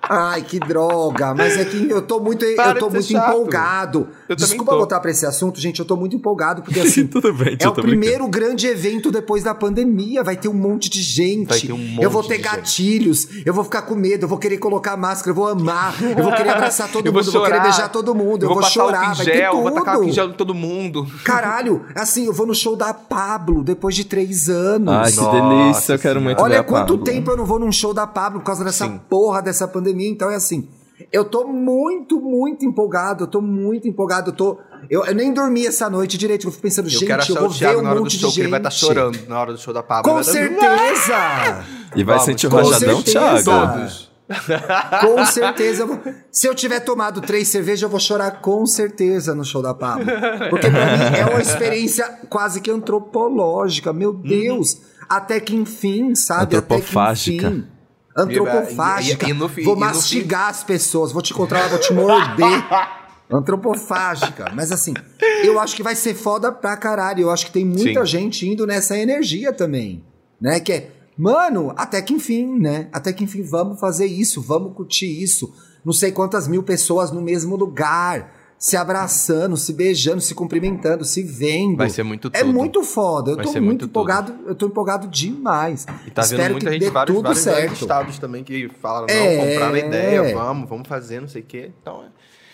[0.02, 1.34] Ai, que droga.
[1.36, 3.30] Mas é que eu tô muito, Para eu tô muito chato.
[3.30, 4.08] empolgado.
[4.30, 4.78] Eu também Desculpa tô.
[4.78, 5.80] voltar pra esse assunto, gente.
[5.80, 7.08] Eu tô muito empolgado, porque assim.
[7.08, 10.24] Tudo bem, É o primeiro grande evento depois da pandemia.
[10.24, 11.48] Vai ter um monte de gente.
[11.48, 12.56] Vai ter um monte eu vou ter de gente.
[12.56, 13.28] gatilhos.
[13.44, 14.26] Eu vou ficar com medo.
[14.26, 15.32] Eu vou querer colocar máscara.
[15.32, 15.96] Eu vou amar.
[16.02, 17.28] Eu vou querer abraçar todo Eu vou mundo.
[17.28, 17.64] Eu vou querer chorar.
[17.64, 18.44] beijar todo mundo.
[18.44, 19.16] Eu, vou, passar chorar.
[19.16, 19.62] vai ter tudo.
[19.64, 21.08] vou tacar em gel em todo mundo.
[21.24, 24.94] Caralho, assim, eu vou no show da Pablo depois de três anos.
[24.94, 25.94] Ai, que Nossa delícia.
[25.94, 27.04] Eu quero muito ver Olha a quanto Pablo.
[27.04, 29.00] tempo eu não vou num show da Pablo por causa dessa Sim.
[29.10, 30.08] porra dessa pandemia.
[30.08, 30.68] Então é assim.
[31.12, 33.24] Eu tô muito, muito empolgado.
[33.24, 34.30] Eu tô muito empolgado.
[34.32, 34.58] Eu tô.
[34.90, 36.48] Eu, eu nem dormi essa noite direito.
[36.48, 38.00] Eu fico pensando, Eu gente, quero eu achar vou o Thiago ver na um hora
[38.00, 38.80] do monte show, de que ele vai estar gente.
[38.80, 40.04] chorando na hora do show da Pablo.
[40.12, 41.66] Com Vai dar- certeza!
[41.96, 43.02] E vai Vamos, sentir o rajadão.
[43.02, 43.44] Thiago?
[43.44, 44.10] Todos.
[45.02, 45.84] Com certeza.
[45.84, 46.00] eu vou-
[46.32, 50.06] Se eu tiver tomado três cervejas, eu vou chorar com certeza no show da Pablo.
[50.50, 53.92] Porque pra mim é uma experiência quase que antropológica.
[53.92, 54.22] Meu Uhum.
[54.22, 54.78] Deus!
[55.10, 56.56] Até que enfim, sabe?
[56.56, 57.48] Antropofágica.
[57.48, 57.70] Até que enfim.
[58.18, 59.26] Antropofágica.
[59.26, 62.64] E- e- e no fi- vou mastigar as pessoas, vou te encontrar, vou te morder.
[63.32, 64.52] Antropofágica.
[64.56, 64.94] Mas assim,
[65.44, 67.22] eu acho que vai ser foda pra caralho.
[67.24, 68.06] Eu acho que tem muita Sim.
[68.06, 70.04] gente indo nessa energia também.
[70.42, 70.60] Né?
[70.60, 72.88] Que é, mano, até que enfim, né?
[72.92, 75.54] Até que enfim, vamos fazer isso, vamos curtir isso.
[75.86, 81.24] Não sei quantas mil pessoas no mesmo lugar, se abraçando, se beijando, se cumprimentando, se
[81.24, 81.78] vendo.
[81.78, 82.54] Vai ser muito É tudo.
[82.54, 83.32] muito foda.
[83.32, 83.90] Eu Vai tô muito, muito tudo.
[83.90, 85.86] empolgado, eu tô empolgado demais.
[86.06, 87.74] E tá Espero vendo muita que gente dê vários, tudo vários certo.
[87.82, 89.38] estados também que falaram, não, É.
[89.54, 91.72] compraram a ideia, vamos, vamos fazer, não sei o quê.
[91.82, 92.08] Então, é-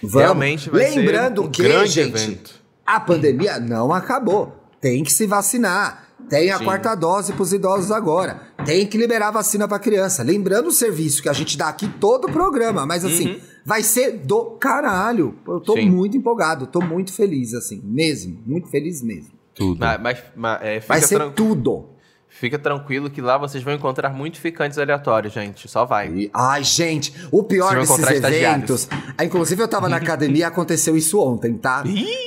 [0.03, 0.13] Vamos.
[0.21, 2.53] Realmente vai Lembrando ser um que, grande gente, evento.
[2.85, 4.55] a pandemia não acabou.
[4.79, 6.04] Tem que se vacinar.
[6.29, 6.63] Tem a Sim.
[6.65, 8.41] quarta dose para os idosos agora.
[8.65, 10.23] Tem que liberar a vacina para criança.
[10.23, 14.11] Lembrando o serviço que a gente dá aqui todo o programa, mas assim, vai ser
[14.19, 15.35] do caralho.
[15.47, 15.79] Eu tô Uhum.
[15.81, 15.89] Sim.
[15.89, 19.31] muito empolgado, tô muito feliz assim, mesmo, muito feliz mesmo.
[19.53, 19.79] Tudo.
[19.79, 21.85] Mas, mas- mas, é, fica, Vai ser tran- tudo.
[22.27, 25.67] fica tranquilo que lá vocês vão encontrar muitos ficantes aleatórios, gente.
[25.69, 26.11] Só vai.
[26.11, 28.87] E- Ai, gente, o pior desses eventos.
[29.17, 31.83] Ah, Inclusive, eu tava na academia e aconteceu isso ontem, tá?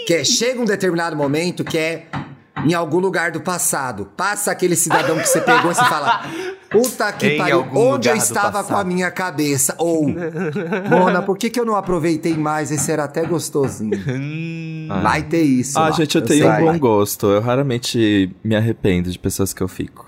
[0.06, 2.06] Que é, chega um determinado momento que é
[2.66, 4.08] em algum lugar do passado.
[4.16, 6.22] Passa aquele cidadão que você pegou e você fala.
[6.70, 9.74] Puta que Em pariu, onde eu estava passado." com a minha cabeça?
[9.78, 10.06] Ou,
[10.90, 12.70] Mona, por que, que eu não aproveitei mais?
[12.70, 13.98] Esse era até gostosinho.
[14.06, 15.78] Hum, Vai ter isso.
[15.78, 16.78] Ah, lá, gente, eu sei tenho um que bom vai.
[16.78, 17.26] gosto.
[17.26, 20.06] Eu raramente me arrependo de pessoas que eu fico.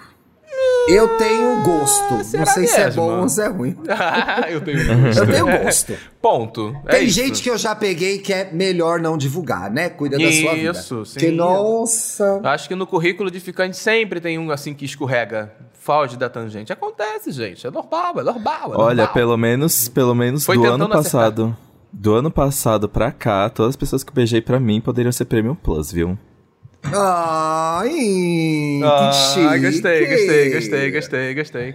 [0.90, 2.14] Eu tenho gosto.
[2.14, 3.02] Não será sei se é mesmo?
[3.02, 3.76] bom ou se é ruim.
[4.50, 5.94] eu tenho Eu tenho gosto.
[6.20, 6.76] Ponto.
[6.86, 7.14] É Tem isso.
[7.14, 9.88] gente que eu já peguei que é melhor não divulgar, né?
[9.88, 10.70] Cuida da sua vida.
[10.72, 11.18] Isso, sim.
[11.18, 12.40] Que nossa.
[12.44, 16.72] Acho que no currículo de ficante sempre tem um assim que escorrega, foge da tangente.
[16.72, 17.66] Acontece, gente.
[17.66, 18.74] É normal, é normal.
[18.74, 19.14] É Olha, normal.
[19.14, 21.56] pelo menos, pelo menos Foi do ano passado.
[21.92, 25.24] Do ano passado pra cá, todas as pessoas que eu beijei pra mim poderiam ser
[25.24, 26.16] Premium Plus, viu?
[26.82, 29.58] Ai, que Ah, chique.
[29.60, 31.74] gostei, gostei, gostei, gostei, gostei.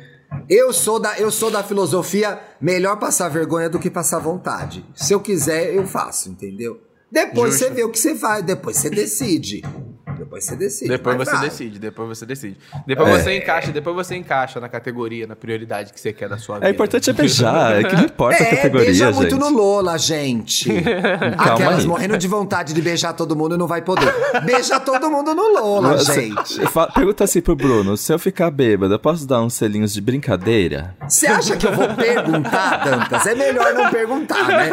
[0.50, 4.86] Eu sou da, eu sou da filosofia melhor passar vergonha do que passar vontade.
[4.96, 6.80] Se eu quiser, eu faço, entendeu?
[7.12, 7.68] Depois Justo.
[7.68, 9.62] você vê o que você faz, depois você decide.
[10.26, 10.90] Depois você decide.
[10.90, 11.50] Depois você vai.
[11.50, 12.58] decide, depois você decide.
[12.86, 13.20] Depois É.
[13.22, 16.68] você encaixa, depois você encaixa na categoria, na prioridade que você quer da sua vida.
[16.68, 19.16] É importante é beijar, é que não importa a É, categoria, beija gente.
[19.16, 20.70] muito no Lola, gente.
[21.38, 21.86] Aquelas aí.
[21.88, 24.14] morrendo de vontade de beijar todo mundo e não vai poder.
[24.44, 26.60] Beija todo mundo no Lola, Você- gente.
[26.94, 30.96] Pergunta assim pro Bruno: se eu ficar bêbado, eu posso dar uns selinhos de brincadeira?
[31.08, 33.26] Você acha que eu vou perguntar, Dantas?
[33.28, 34.72] É melhor não perguntar, né?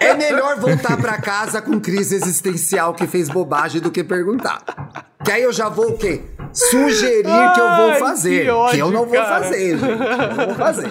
[0.00, 5.11] É melhor voltar pra casa com crise existencial que fez bobagem do que perguntar.
[5.24, 6.20] Que aí eu já vou o quê?
[6.52, 7.22] Sugerir
[7.54, 8.44] que eu vou Ai, fazer.
[8.44, 9.42] que ódio, eu não vou cara.
[9.42, 9.82] fazer, gente.
[9.90, 10.90] Eu não vou fazer.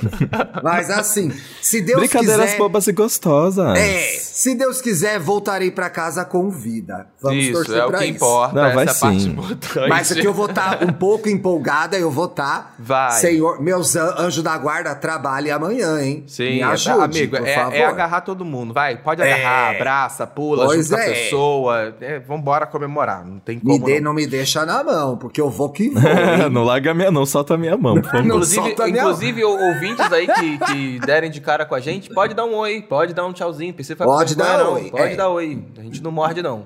[0.64, 2.58] Mas assim, se Deus Brincadeiras quiser...
[2.58, 3.78] bobas e gostosas.
[3.78, 7.08] É, se Deus quiser, voltarei pra casa com vida.
[7.22, 8.16] Vamos Isso, torcer é o pra que isso.
[8.16, 9.28] importa, Não, vai é sim.
[9.28, 9.88] importante.
[9.90, 12.74] Mas aqui eu vou estar um pouco empolgada, eu vou estar.
[12.80, 13.12] Vai.
[13.12, 16.24] Senhor, meus an- anjos da guarda, trabalhem amanhã, hein?
[16.28, 17.74] Sim, Me é- ajude, amigo, por é, favor.
[17.76, 18.98] é agarrar todo mundo, vai.
[18.98, 19.76] Pode agarrar, É.
[19.76, 21.14] abraça, pula, Pois junta a é.
[21.14, 21.96] pessoa.
[22.02, 24.06] É, vambora comemorar, não tem Me como dê, não.
[24.06, 26.02] não me deixa na mão, porque eu vou que vou.
[26.52, 28.20] não larga a minha, não, solta a minha mão, por favor.
[28.20, 31.76] Não Inclusive, solta a minha- inclusive ou- ouvintes aí que, que derem de cara com
[31.76, 33.74] a gente, pode dar um oi, pode dar um tchauzinho.
[33.74, 34.74] Precisa Pode dar não.
[34.74, 35.16] oi, Pode é.
[35.16, 35.64] dar oi.
[35.78, 36.66] A gente não morde, não.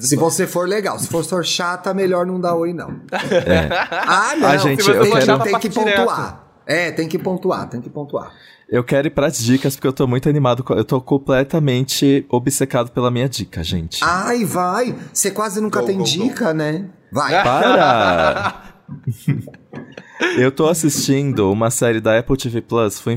[0.00, 0.30] Se quando.
[0.30, 2.88] você for legal, se for for chata, melhor não dar oi, não.
[3.12, 3.68] É.
[3.90, 4.48] Ah, não.
[4.48, 5.96] Ah, gente, tem, eu quero- tem que direto.
[5.98, 6.46] pontuar.
[6.66, 8.32] É, tem que pontuar, tem que pontuar.
[8.68, 10.64] Eu quero ir pras dicas, porque eu tô muito animado.
[10.70, 14.00] Eu tô completamente obcecado pela minha dica, gente.
[14.02, 14.92] Ai, vai.
[15.12, 16.10] Você quase nunca Go, tem go, go.
[16.10, 16.86] dica, né?
[17.12, 17.42] Vai.
[17.42, 18.62] Para!
[20.38, 23.16] Eu tô assistindo uma série da Apple TV Plus, fui,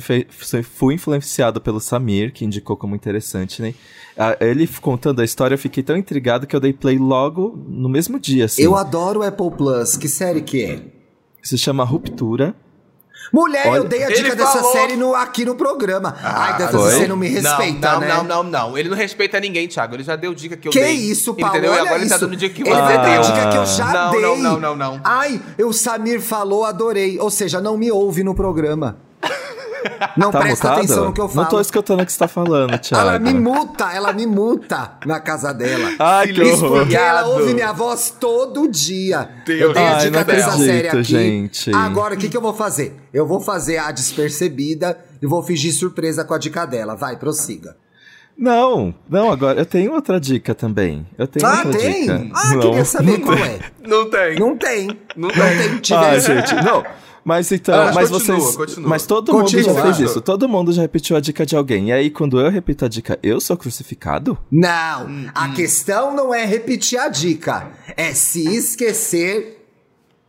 [0.63, 3.73] fui influenciado pelo Samir, que indicou como interessante, né?
[4.41, 8.19] Ele contando a história, eu fiquei tão intrigado que eu dei play logo no mesmo
[8.19, 8.61] dia, assim.
[8.61, 9.95] Eu adoro Apple Plus.
[9.95, 10.81] Que série que é?
[11.41, 12.53] Se chama Ruptura.
[13.31, 16.15] Mulher, Olha, eu dei a ele dica dessa falou- série no- aqui no programa.
[16.23, 16.93] Ai, Dantas, foi?
[16.93, 18.07] você não me respeita, não, né?
[18.07, 19.95] Não, não, não, Ele não respeita ninguém, Thiago.
[19.95, 20.93] Ele já deu dica que eu Que dei.
[20.93, 21.55] isso, Paulo?
[21.55, 21.71] Entendeu?
[21.71, 22.25] e Olha agora ele tá isso.
[22.25, 23.21] dando dica que Ele você vai dar a deu.
[23.21, 24.21] dica que eu já não, dei.
[24.21, 25.01] Não, não, não, não.
[25.03, 27.19] Ai, o Samir falou, adorei.
[27.19, 28.97] Ou seja, não me ouve no programa.
[30.17, 30.77] Não Tá presta mutado?
[30.83, 31.41] atenção no que eu falo.
[31.43, 33.09] Não tô escutando o que você tá falando, Thiago.
[33.09, 35.89] Ela me multa, ela me multa na casa dela.
[35.99, 36.79] Ai, que Isso horror.
[36.81, 39.29] porque ela ouve minha voz todo dia.
[39.45, 41.03] Deus eu dei a Ai, dica dessa acredito, série aqui.
[41.03, 41.73] gente.
[41.73, 42.95] Agora, o que, que eu vou fazer?
[43.13, 46.95] Eu vou fazer a despercebida e vou fingir surpresa com a dica dela.
[46.95, 47.75] Vai, prossiga.
[48.37, 51.05] Não, não, agora eu tenho outra dica também.
[51.17, 52.01] Eu tenho ah, outra tem?
[52.01, 52.27] dica.
[52.33, 53.45] Ah, não, queria saber não qual tem.
[53.45, 53.59] é.
[53.85, 54.39] Não tem.
[54.39, 54.87] Não tem.
[55.17, 55.57] Não Não tem.
[55.69, 55.77] tem.
[55.79, 56.83] Tive Ah, gente, não.
[57.23, 58.55] Mas então, Ah, mas continua, vocês.
[58.55, 58.89] continua.
[58.89, 59.73] Mas todo mundo Continua.
[59.73, 60.21] já fez isso.
[60.21, 61.89] Todo mundo já repetiu a dica de alguém.
[61.89, 64.37] E aí, quando eu repito a dica, eu sou crucificado?
[64.51, 67.67] Não, Hum, a questão não é repetir a dica,
[67.97, 69.57] é se esquecer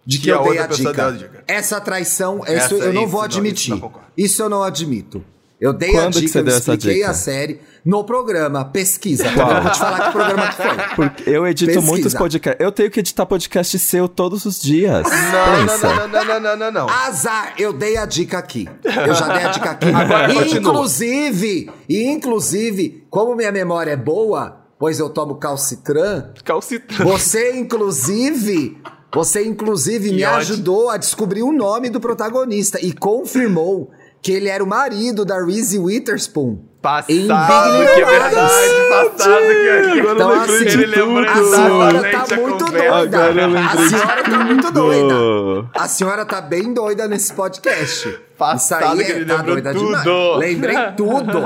[0.04, 1.12] de que, Que eu dei a dica.
[1.12, 1.44] dica.
[1.46, 3.72] Essa traição, Essa- isso eu não isso vou não- admitir.
[3.74, 5.24] isso não isso eu não admito.
[5.60, 7.10] Eu dei a Quando que dica, você eu expliquei dica?
[7.10, 8.64] a série no programa.
[8.64, 9.24] Pesquisa.
[9.34, 9.50] Qual?
[9.56, 10.76] Eu vou te falar que programa que foi.
[10.96, 11.86] Porque eu edito Pesquisa.
[11.86, 12.64] muitos podcasts.
[12.64, 15.02] Eu tenho que editar podcast seu todos os dias.
[15.06, 15.86] Não, não, Pensa.
[15.94, 16.88] não, não, não, não, não, não.
[16.88, 18.66] Azar, eu dei a dica aqui.
[19.06, 19.88] Eu já dei a dica aqui.
[19.92, 27.04] Agora inclusive, e inclusive, como minha memória é boa, pois eu tomo calcitran, Calcitran.
[27.04, 28.78] Você, inclusive,
[29.14, 30.38] você, inclusive, Que me ódio.
[30.38, 33.90] ajudou a descobrir o nome do protagonista e confirmou
[34.22, 36.58] que ele era o marido da Reese Witherspoon.
[36.82, 42.36] Passado Em que é verdade, passado que é Então, assim, ele lembrou A senhora tá
[42.36, 42.90] muito conversa.
[42.90, 43.24] doida.
[43.24, 45.70] Agora eu A senhora tá muito doida.
[45.74, 48.18] A senhora tá bem doida nesse podcast.
[48.38, 49.86] Passado Isso aí que é, ele tá doida tudo.
[49.88, 50.38] demais.
[50.38, 51.42] Lembrei tudo.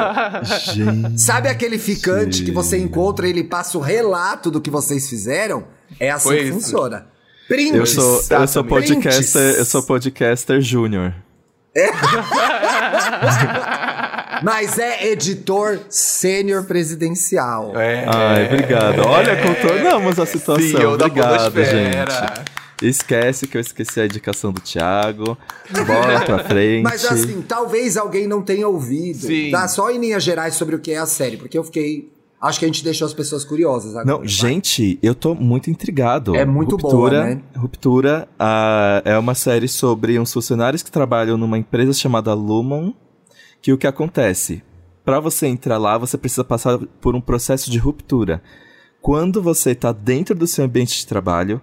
[0.72, 1.20] Gente.
[1.20, 5.64] Sabe aquele ficante que você encontra e ele passa o relato do que vocês fizeram?
[5.99, 6.53] É assim Foi que isso.
[6.55, 7.07] funciona.
[7.49, 7.75] Prints.
[7.75, 11.12] Eu sou, eu sou podcaster, eu sou podcaster júnior.
[14.43, 17.72] Mas é editor sênior presidencial.
[17.79, 18.05] É.
[18.07, 19.01] Ai, obrigado.
[19.07, 20.97] Olha, contornamos a situação.
[20.97, 22.55] Da obrigado, gente.
[22.83, 25.39] Esquece que eu esqueci a indicação do Thiago.
[25.70, 26.83] Bola pra frente.
[26.83, 29.27] Mas assim, talvez alguém não tenha ouvido.
[29.27, 29.51] Sim.
[29.51, 32.12] Tá só em linhas gerais sobre o que é a série, porque eu fiquei.
[32.45, 34.18] Acho que a gente deixou as pessoas curiosas agora.
[34.18, 36.36] Não, gente, eu tô muito intrigado.
[36.36, 37.42] É muito boa, Ruptura, né?
[37.57, 42.92] Ruptura ah, é uma série sobre uns funcionários que trabalham numa empresa chamada Lumon,
[43.62, 44.62] que o que acontece?
[45.07, 48.42] Pra você entrar lá, você precisa passar por um processo de ruptura.
[49.01, 51.62] Quando você tá dentro do seu ambiente de trabalho,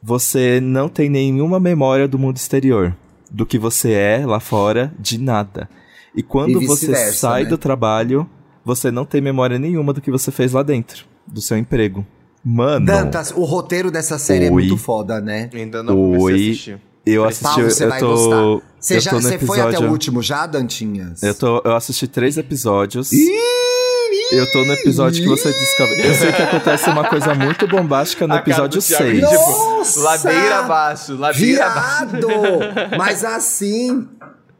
[0.00, 2.96] você não tem nenhuma memória do mundo exterior,
[3.28, 5.68] do que você é lá fora, de nada.
[6.14, 7.48] E quando E você sai né?
[7.48, 8.30] do trabalho,
[8.74, 12.06] você não tem memória nenhuma do que você fez lá dentro, do seu emprego.
[12.44, 14.52] Mano, Dantas, o roteiro dessa série é Oi.
[14.62, 15.50] muito foda, né?
[15.52, 16.32] Ainda não comecei a Oi.
[16.50, 16.80] assistir.
[17.04, 18.66] eu Paulo, assisti, você eu vai tô, gostar.
[18.80, 21.22] Você eu já tô no você foi até episódio- o último já, Dantinhas?
[21.22, 23.10] Eu, tô, eu assisti três episódios.
[24.32, 26.06] Eu tô no episódio que você descobre.
[26.06, 29.28] Eu sei que acontece uma coisa muito bombástica no episódio do Thiago, 6.
[29.28, 30.00] tipo, Nossa!
[30.00, 32.06] ladeira abaixo, ladeira abaixo.
[32.16, 32.28] Viado!
[32.96, 34.08] Mas assim,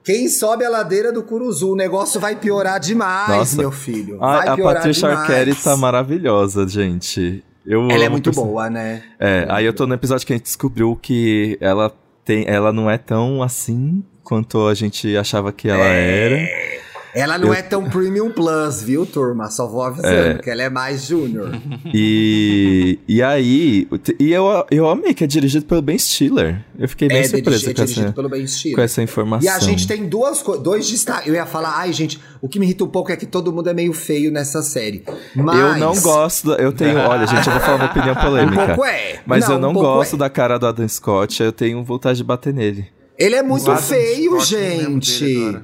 [0.04, 3.56] quem sobe a ladeira do Curuzu, o negócio vai piorar demais, Nossa.
[3.56, 4.18] meu filho.
[4.18, 5.30] Vai a Patricia demais.
[5.30, 7.44] Arquette tá maravilhosa, gente.
[7.66, 9.02] Eu Ela é muito perso- boa, né?
[9.18, 11.92] É, aí eu tô no episódio que a gente descobriu que ela
[12.24, 16.79] tem, ela não é tão assim quanto a gente achava que ela era.
[17.14, 19.50] Ela não Eu- é tão Premium Plus, viu, turma?
[19.50, 20.34] Só vou avisando É.
[20.38, 21.50] que ela é mais Júnior.
[21.92, 23.86] E, e aí,
[24.18, 26.64] e eu, eu amei que é dirigido pelo Ben Stiller.
[26.78, 28.76] Eu fiquei bem é surpreso dirigi- é com, essa, pelo Ben Stiller.
[28.76, 29.44] com essa informação.
[29.44, 31.26] E a gente tem duas dois destaques.
[31.28, 33.68] Eu ia falar, ai, gente, o que me irrita um pouco é que todo mundo
[33.68, 35.02] é meio feio nessa série.
[35.34, 35.58] Mas...
[35.58, 38.66] Eu não gosto, da- eu tenho, olha, gente, eu vou falar uma opinião Um polêmica.
[38.66, 39.20] pouco é.
[39.26, 40.18] Mas eu um não pouco gosto é.
[40.18, 42.86] da cara do Adam Scott, eu tenho vontade de bater nele.
[43.18, 45.58] Ele é muito feio, Scott, não lembro gente.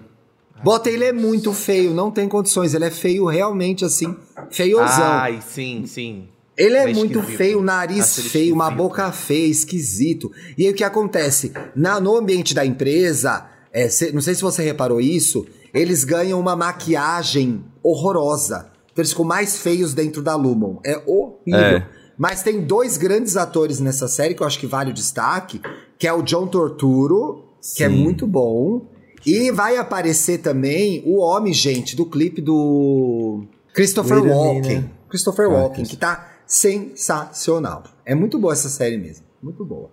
[0.63, 2.75] Bota ele é muito feio, não tem condições.
[2.75, 4.17] Ele é feio realmente assim,
[4.51, 4.87] feiozão.
[5.05, 6.29] Ai, sim, sim.
[6.57, 10.33] Ele é É muito feio, nariz Acho ele feio, uma boca feia, esquisito.
[10.57, 11.53] E aí o que acontece?
[11.75, 16.41] Na, no ambiente da empresa, é, cê- não sei se você reparou isso, eles ganham
[16.41, 18.71] uma maquiagem horrorosa.
[18.91, 20.79] Então eles ficam mais feios dentro da Lumon.
[20.85, 21.61] É horrível.
[21.61, 21.87] É.
[22.17, 25.61] Mas tem dois grandes atores nessa série que eu acho que vale o destaque,
[25.99, 27.45] que é o John Torturo,
[27.77, 27.97] que é Sim.
[27.97, 28.87] muito bom.
[29.27, 34.63] E vai aparecer também o homem, gente, do clipe do Christopher Wait Walken.
[34.77, 34.91] minute.
[35.09, 37.83] Christopher Ah, Walken, que tá sensacional.
[38.05, 39.25] É muito boa essa série mesmo.
[39.43, 39.91] Muito boa.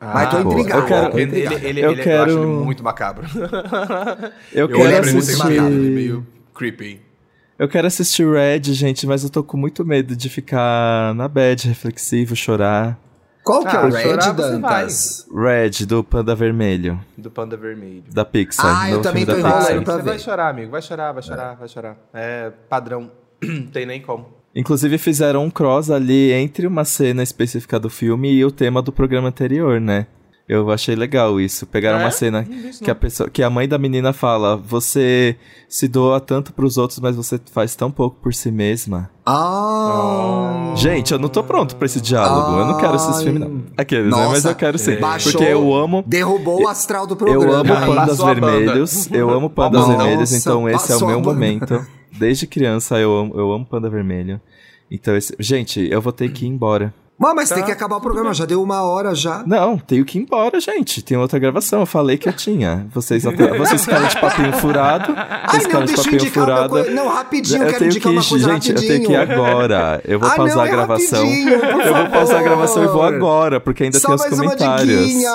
[0.00, 0.80] Mas tô Ah, intrigado.
[0.82, 3.26] eu quero- Ele, ele, ele, Eu ele- eu acho ele quero- muito macabro.
[4.52, 5.60] Eu, Eu quero e macabro, ele é assistir.
[5.70, 7.00] meio creepy.
[7.58, 11.68] Eu quero assistir Red, gente, mas eu tô com muito medo de ficar na bad,
[11.68, 12.98] reflexivo, chorar.
[13.50, 15.26] Qual que é Ah, o Red, chorar você Dantas?
[15.34, 18.04] Red, do Panda Vermelho, Do Panda Vermelho.
[18.12, 18.82] da Pixar.
[18.82, 20.08] Ah, eu também tô enrolando pra Você ver.
[20.10, 20.70] vai chorar, amigo.
[20.70, 21.96] Vai chorar, vai chorar, vai chorar.
[22.14, 23.10] É padrão.
[23.72, 24.26] Tem nem como.
[24.54, 28.90] Inclusive fizeram um cross ali entre uma cena específica do filme e o tema do
[28.92, 30.06] programa anterior, né?
[30.52, 31.64] Eu achei legal isso.
[31.64, 32.04] Pegaram É?
[32.04, 35.36] uma cena isso, que a, pessoa, que a mãe da menina fala: Você
[35.68, 39.08] se doa tanto pros outros, mas você faz tão pouco por si mesma.
[39.24, 40.72] Ah.
[40.76, 42.58] Gente, eu não tô pronto pra esse diálogo.
[42.58, 43.62] eu não quero assistir esse filme, não.
[43.76, 44.10] Aqueles, né?
[44.10, 44.96] Mas Nossa, eu quero sim.
[44.96, 46.02] baixou- Porque eu amo.
[46.06, 47.54] Derrubou o astral do Eu programa.
[47.60, 48.34] amo Ah, pandas banda.
[48.34, 49.08] vermelhos.
[49.12, 51.86] Eu amo pandas Nossa, vermelhos, então esse é o meu momento.
[52.18, 54.40] Desde criança eu amo, eu amo panda vermelho.
[54.90, 55.32] Então, esse...
[55.38, 56.92] gente, eu vou ter que ir embora.
[57.20, 59.42] Mas, mas tem Tá, que acabar o programa, já deu uma hora já.
[59.46, 61.02] Não, tenho que ir embora, gente.
[61.02, 61.80] Tem outra gravação.
[61.80, 62.86] Eu falei que eu tinha.
[62.94, 63.22] Vocês,
[63.58, 65.12] vocês ficaram de papinho furado.
[65.14, 66.68] Ai, não, ficaram de papinho uma furado.
[66.70, 66.90] coisa.
[66.90, 68.90] Não, rapidinho, eu eu quero tenho indicar que uma coisa gente, rapidinho.
[68.92, 70.00] eu tenho que ir agora.
[70.06, 71.24] Eu vou Ah, pausar não, a é gravação.
[71.26, 74.96] eu vou pausar a gravação e vou agora, porque ainda Só tem os mais comentários.
[74.98, 75.30] uma diguinha.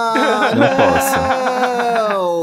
[0.55, 1.84] Não posso.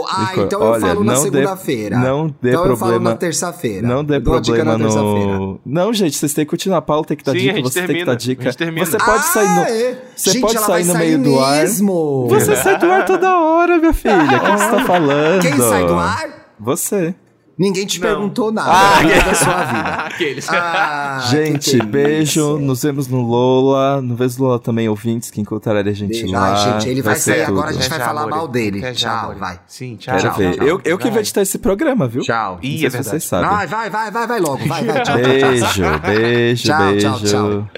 [0.09, 1.99] Ah, então eu olha, falo na segunda-feira.
[1.99, 3.87] não dê então eu falo problema- na terça-feira.
[3.87, 5.61] Não dê Eu problema no.
[5.65, 7.83] Não, gente, vocês têm que continuar a pauta, tem que dar Sim, dica, você tem
[7.83, 8.53] que termina, dar dica.
[8.55, 8.87] termina.
[8.87, 9.61] Você pode sair no.
[9.63, 10.03] Ah, é?
[10.17, 11.61] Você Gente, pode sair no meio do ar.
[11.63, 12.27] mesmo.
[12.29, 14.17] Você sai do ar toda hora, minha filha.
[14.17, 15.41] O que você tá falando?
[15.43, 16.29] Quem sai do ar?
[16.59, 17.15] Você.
[17.59, 18.09] Ninguém te Não.
[18.09, 19.89] perguntou nada Ah, nada da sua vida.
[20.09, 20.49] Aqueles.
[20.49, 22.47] Ah, gente, beijo.
[22.49, 22.67] delícia.
[22.67, 24.01] Nos vemos no Lola.
[24.01, 26.33] No vez do Lola também, ouvintes que encontrarem a gente Beijo.
[26.33, 26.55] lá.
[26.55, 28.37] Ai, gente, ele vai ser sair agora, a gente vai já, falar amore.
[28.37, 28.81] mal dele.
[28.81, 29.39] Já, Tchau, amore.
[29.39, 29.61] vai.
[29.67, 30.15] Sim, tchau.
[30.17, 30.57] Quero Tchau, ver.
[30.57, 30.67] tchau.
[30.67, 31.21] eu, eu que vou Vai.
[31.21, 32.23] editar esse programa, viu?
[32.23, 32.59] Tchau.
[32.63, 33.51] Ih, é se vocês sabem.
[33.51, 34.67] Vai, vai, vai, vai, vai logo.
[34.67, 35.17] Vai, vai, tchau.
[35.17, 37.09] Beijo, beijo, Tchau, beijo.
[37.09, 37.69] tchau, tchau.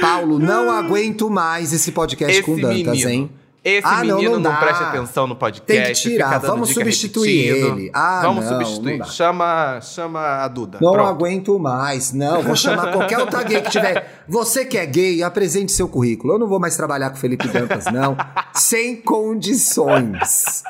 [0.00, 3.08] Paulo, não aguento mais esse podcast Esse com Dantas, menino.
[3.10, 3.30] hein?
[3.64, 4.56] Esse Ah, não, menino não não, dá.
[4.58, 5.64] presta atenção no podcast.
[5.66, 7.78] Tem que tirar, vamos substituir repetindo.
[7.78, 7.90] ele.
[7.94, 8.98] Ah, vamos não, substituir.
[8.98, 10.78] não chama, chama a Duda.
[10.82, 11.08] Não Pronto.
[11.08, 12.12] aguento mais.
[12.12, 14.22] Não, vou chamar qualquer outra gay que tiver.
[14.28, 16.34] Você que é gay, apresente seu currículo.
[16.34, 18.16] Eu não vou mais trabalhar com Felipe Dantas, não.
[18.52, 20.62] Sem condições.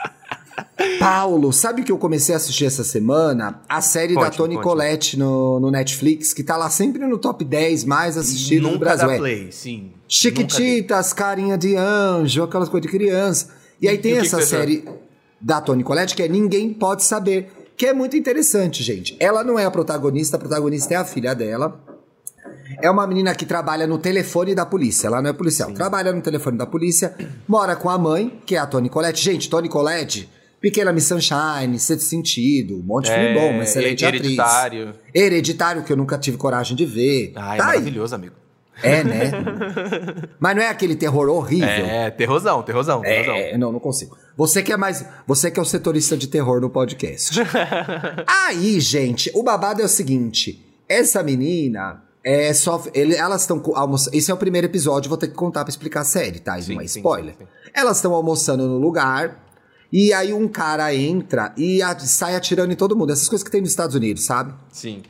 [0.98, 3.60] Paulo, sabe que eu comecei a assistir essa semana?
[3.68, 4.60] A série da Conte, Toni.
[4.60, 8.80] Collette no, no Netflix, que tá lá sempre no top 10 mais assistido no Nunca
[8.80, 9.06] Brasil.
[9.08, 9.82] dá É play, sim.
[9.82, 9.94] Nunca.
[10.08, 13.48] Chiquititas, carinha de anjo, aquelas coisas de criança.
[13.80, 14.84] E aí E tem o que essa série
[15.40, 19.16] da Toni Collette que é Ninguém Pode Saber, que é muito interessante, gente.
[19.18, 21.80] Ela não é a protagonista, a protagonista é a filha dela.
[22.80, 25.06] É uma menina que trabalha no telefone da polícia.
[25.08, 25.72] Ela não é policial.
[25.72, 27.14] Trabalha no telefone da polícia,
[27.46, 29.22] mora com a mãe, que é a Toni Collette.
[29.22, 30.28] Gente, Toni Collette,
[30.64, 34.88] Pequena Miss Sunshine, Sexto Sentido, um monte de filme É, bom, uma excelente Hereditário.
[34.88, 35.04] atriz.
[35.14, 37.32] Hereditário, que eu nunca tive coragem de ver.
[37.34, 37.58] Tá é aí.
[37.58, 38.34] maravilhoso, amigo.
[38.82, 39.30] É, né?
[40.40, 41.68] Mas não é aquele terror horrível.
[41.68, 43.34] É, terrosão, terrosão, terrosão.
[43.34, 44.16] É, não, não consigo.
[44.38, 45.04] Você que é mais.
[45.26, 47.38] Você que é o setorista de terror no podcast.
[48.26, 52.02] Aí, gente, o babado é o seguinte: essa menina.
[52.26, 52.82] É só.
[52.94, 54.16] ele- elas estão almoçando.
[54.16, 56.58] Esse é o primeiro episódio, vou ter que contar pra explicar a série, tá?
[56.58, 57.34] Isso Sim, não é spoiler.
[57.36, 57.70] sim, sim.
[57.74, 59.43] Elas estão almoçando no lugar.
[59.96, 63.12] E aí um cara entra e sai atirando em todo mundo.
[63.12, 64.52] Essas coisas que tem nos Estados Unidos, sabe?
[64.72, 65.04] Sim.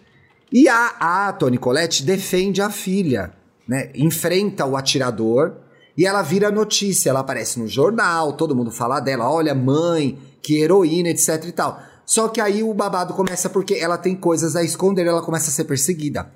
[0.52, 3.32] E a, a Toni Collette defende a filha,
[3.66, 3.90] né?
[3.94, 5.54] Enfrenta o atirador
[5.96, 7.08] e ela vira notícia.
[7.08, 9.26] Ela aparece no jornal, todo mundo fala dela.
[9.30, 11.80] Olha, mãe, que heroína, etc e tal.
[12.04, 15.52] Só que aí o babado começa porque ela tem coisas a esconder, ela começa a
[15.54, 16.30] ser perseguida.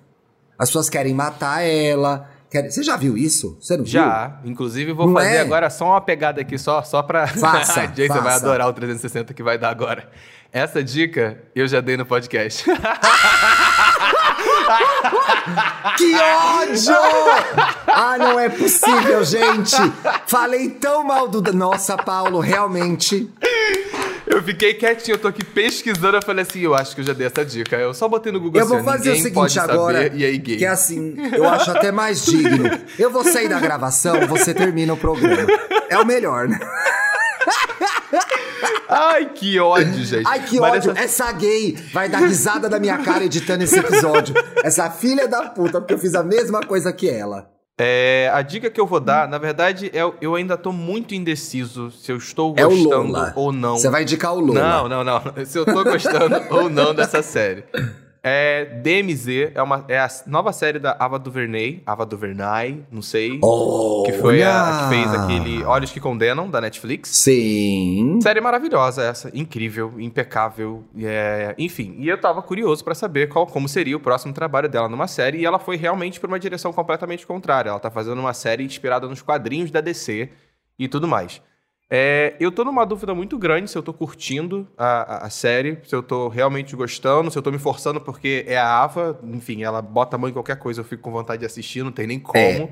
[0.58, 2.30] As pessoas querem matar ela.
[2.50, 2.70] Querem...
[2.70, 3.58] Você já viu isso?
[3.60, 3.92] Você não viu?
[3.92, 4.38] Já.
[4.44, 5.40] Inclusive, vou Não fazer é?
[5.40, 7.26] agora só uma pegada aqui, só, só pra.
[7.28, 10.08] Faça, Jay, você vai adorar o 360 que vai dar agora.
[10.50, 12.64] Essa dica eu já dei no podcast.
[15.96, 16.94] Que ódio!
[17.86, 19.76] ah, não é possível, gente!
[20.26, 21.40] Falei tão mal do.
[21.52, 23.30] Nossa, Paulo, realmente.
[24.38, 26.16] Eu fiquei quietinho, eu tô aqui pesquisando.
[26.16, 27.76] Eu falei assim: eu acho que eu já dei essa dica.
[27.76, 30.56] Eu só botei no Google Eu vou assim, fazer o seguinte agora, e aí, gay.
[30.56, 32.68] que é assim, eu acho até mais digno.
[32.98, 35.46] Eu vou sair da gravação, você termina o programa.
[35.88, 36.58] É o melhor, né?
[38.88, 40.26] Ai, que ódio, gente.
[40.26, 40.90] Ai, que Mas ódio.
[40.92, 44.34] essa- Essa gay vai dar risada da minha cara editando esse episódio.
[44.64, 47.50] Essa filha da puta, porque eu fiz a mesma coisa que ela.
[47.80, 51.92] É, a dica que eu vou dar, na verdade, é, eu ainda tô muito indeciso
[51.92, 53.32] se eu estou É gostando Lola.
[53.36, 53.76] ou não.
[53.78, 54.60] Você vai indicar o Lola.
[54.60, 55.22] Não, não, não.
[55.46, 57.62] Se eu tô gostando ou não dessa série.
[58.22, 61.82] É DMZ, é, uma, é a nova série da Ava DuVernay.
[61.86, 63.38] Ava DuVernay, não sei.
[64.04, 67.10] que foi a, a que fez aquele Olhos que Condenam, da Netflix.
[67.10, 68.18] Sim.
[68.22, 71.96] Série maravilhosa essa, incrível, impecável, é, enfim.
[71.98, 75.38] E eu tava curioso pra saber qual, como seria o próximo trabalho dela numa série,
[75.38, 77.70] e ela foi realmente pra uma direção completamente contrária.
[77.70, 80.28] Ela tá fazendo uma série inspirada nos quadrinhos da DC
[80.78, 81.40] e tudo mais.
[81.90, 85.94] É, eu tô numa dúvida muito grande se eu tô curtindo a, a- série, se
[85.94, 89.80] eu tô realmente gostando, se eu tô me forçando porque é a Ava, enfim, ela
[89.80, 92.20] bota a mão em qualquer coisa, eu fico com vontade de assistir, não tem nem
[92.20, 92.36] como.
[92.38, 92.68] É.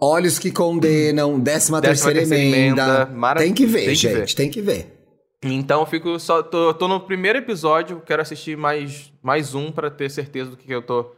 [0.00, 2.82] Olhos que condenam, décima, Décima terceira, terceira emenda.
[2.82, 4.34] emenda, mara- Tem que ver, tem que gente, ver.
[4.34, 4.98] tem que ver.
[5.44, 6.40] Então eu fico só.
[6.40, 10.66] Tô, tô no primeiro episódio, quero assistir mais, mais um pra ter certeza do que,
[10.66, 11.10] que eu tô.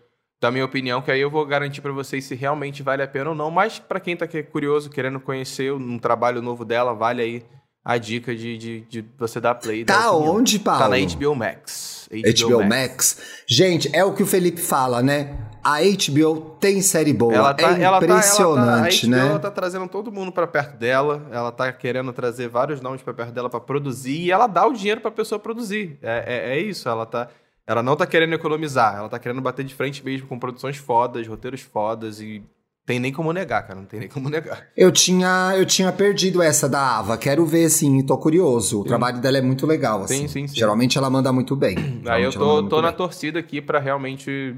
[0.45, 3.31] Da minha opinião, que aí eu vou garantir pra vocês se realmente vale a pena
[3.31, 3.51] ou não.
[3.51, 7.43] Mas pra quem tá aqui curioso, querendo conhecer um trabalho novo dela, vale aí
[7.83, 9.87] a dica de, de, de você dar play.
[9.87, 10.81] Tá onde, Paulo?
[10.81, 12.11] Tá na HBO Max.
[12.11, 13.23] HBO Max.
[13.49, 15.35] Gente, é o que o Felipe fala, né?
[15.65, 17.33] A HBO tem série boa.
[17.33, 19.31] Ela tá, é ela tá, impressionante, ela tá, a HBO né?
[19.31, 21.27] ela tá trazendo todo mundo pra perto dela.
[21.33, 24.75] Ela tá querendo trazer vários nomes pra perto dela pra produzir e ela dá o
[24.75, 25.99] dinheiro pra pessoa produzir.
[26.03, 26.87] É, é, é isso.
[26.87, 27.29] Ela tá,
[27.67, 28.97] ela não tá querendo economizar.
[28.97, 32.43] Ela tá querendo bater de frente mesmo com produções fodas, roteiros fodas e
[32.87, 33.79] tem nem como negar, cara.
[33.81, 34.67] Não tem nem como negar.
[34.77, 37.17] Eu tinha, eu tinha perdido essa da Ava.
[37.17, 38.81] Quero ver, sim, tô curioso.
[38.81, 40.23] O trabalho dela é muito legal, assim.
[40.23, 40.55] Sim, sim, sim.
[40.57, 42.03] Geralmente ela manda muito bem.
[42.07, 42.97] Aí eu tô, tô na bem.
[42.99, 44.55] torcida aqui pra realmente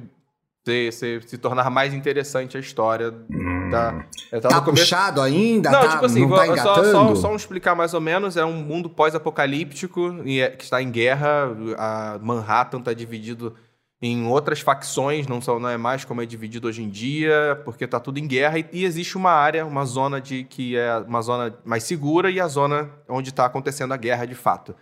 [0.64, 3.24] ser- ser- se tornar mais interessante a história da.
[4.32, 5.70] Eu tava Tá no começo- puxado ainda?
[5.70, 6.90] Não, tá, tipo assim, não vou- tá só, engatando?
[6.90, 10.80] só, só um explicar mais ou menos, é um mundo pós-apocalíptico e é- que está
[10.82, 13.54] em guerra, a Manhattan está dividido
[14.02, 17.86] em outras facções, não, só, não é mais como é dividido hoje em dia, porque
[17.86, 21.22] tá tudo em guerra e, e existe uma área, uma zona de que é uma
[21.22, 24.74] zona mais segura e a zona onde está acontecendo a guerra de fato.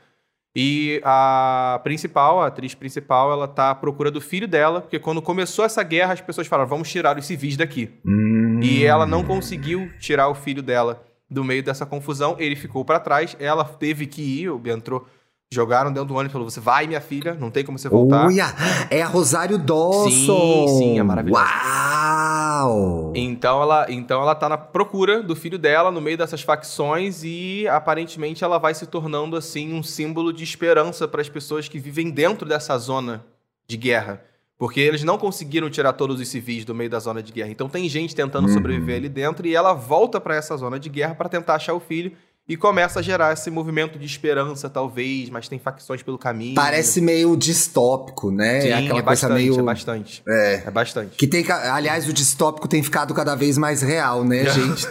[0.56, 5.20] E a principal, a atriz principal, ela tá à procura do filho dela, porque quando
[5.20, 7.90] começou essa guerra, as pessoas falaram: vamos tirar os civis daqui.
[8.06, 8.43] Hum.
[8.64, 13.00] E ela não conseguiu tirar o filho dela do meio dessa confusão, ele ficou pra
[13.00, 15.06] trás, ela teve que ir, entrou,
[15.50, 18.26] jogaram dentro do ônibus e falou: Você vai, minha filha, não tem como você voltar.
[18.26, 18.54] Olha,
[18.90, 20.10] é a Rosário Dawson.
[20.10, 21.42] Sim, sim, é maravilhosa.
[21.44, 23.12] Uau!
[23.14, 27.66] Então ela, então ela tá na procura do filho dela no meio dessas facções e
[27.68, 32.10] aparentemente ela vai se tornando assim um símbolo de esperança para as pessoas que vivem
[32.10, 33.24] dentro dessa zona
[33.66, 34.22] de guerra.
[34.64, 37.50] Porque eles não conseguiram tirar todos os civis do meio da zona de guerra.
[37.50, 38.54] Então tem gente tentando Uhum.
[38.54, 41.80] sobreviver ali dentro e ela volta para essa zona de guerra para tentar achar o
[41.80, 42.12] filho
[42.48, 46.54] e começa a gerar esse movimento de esperança talvez, mas tem facções pelo caminho.
[46.54, 48.62] Parece meio distópico, né?
[48.62, 49.58] Sim, é aquela é coisa bastante, meio.
[49.58, 50.22] é bastante.
[50.26, 50.62] É.
[50.66, 51.16] É bastante.
[51.16, 54.86] Que tem, aliás, o distópico tem ficado cada vez mais real, né, gente?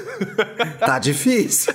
[0.80, 1.74] tá difícil.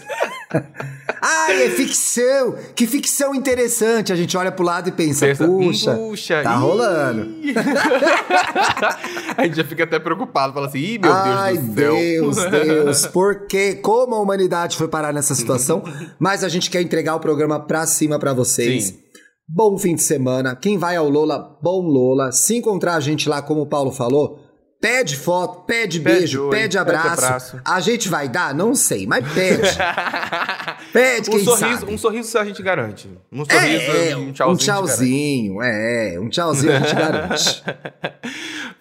[1.20, 2.54] Ai, é ficção!
[2.74, 4.12] Que ficção interessante!
[4.12, 6.58] A gente olha pro lado e pensa, Pensa, puxa, puxa, tá ih.
[6.58, 7.28] rolando.
[9.36, 12.50] a gente já fica até preocupado, fala assim, ih, meu Ai, Deus do céu.
[12.50, 15.82] Deus, Deus, porque como a humanidade foi parar nessa situação,
[16.18, 18.84] mas a gente quer entregar o programa pra cima pra vocês.
[18.84, 18.98] Sim.
[19.46, 20.54] Bom fim de semana.
[20.54, 22.32] Quem vai ao Lola, bom Lola.
[22.32, 24.38] Se encontrar a gente lá, como o Paulo falou,
[24.80, 27.24] pede foto, pede, Pede beijo, oi, pede pede abraço.
[27.24, 27.60] abraço.
[27.64, 28.54] A gente vai dar?
[28.54, 29.62] Não sei, mas pede.
[30.92, 31.92] pede, um quem sorriso, sabe.
[31.92, 33.08] um sorriso a gente garante.
[33.32, 34.58] Um sorriso, É, um um tchauzinho.
[34.58, 37.64] gente tchauzinho, é, um tchauzinho a gente garante.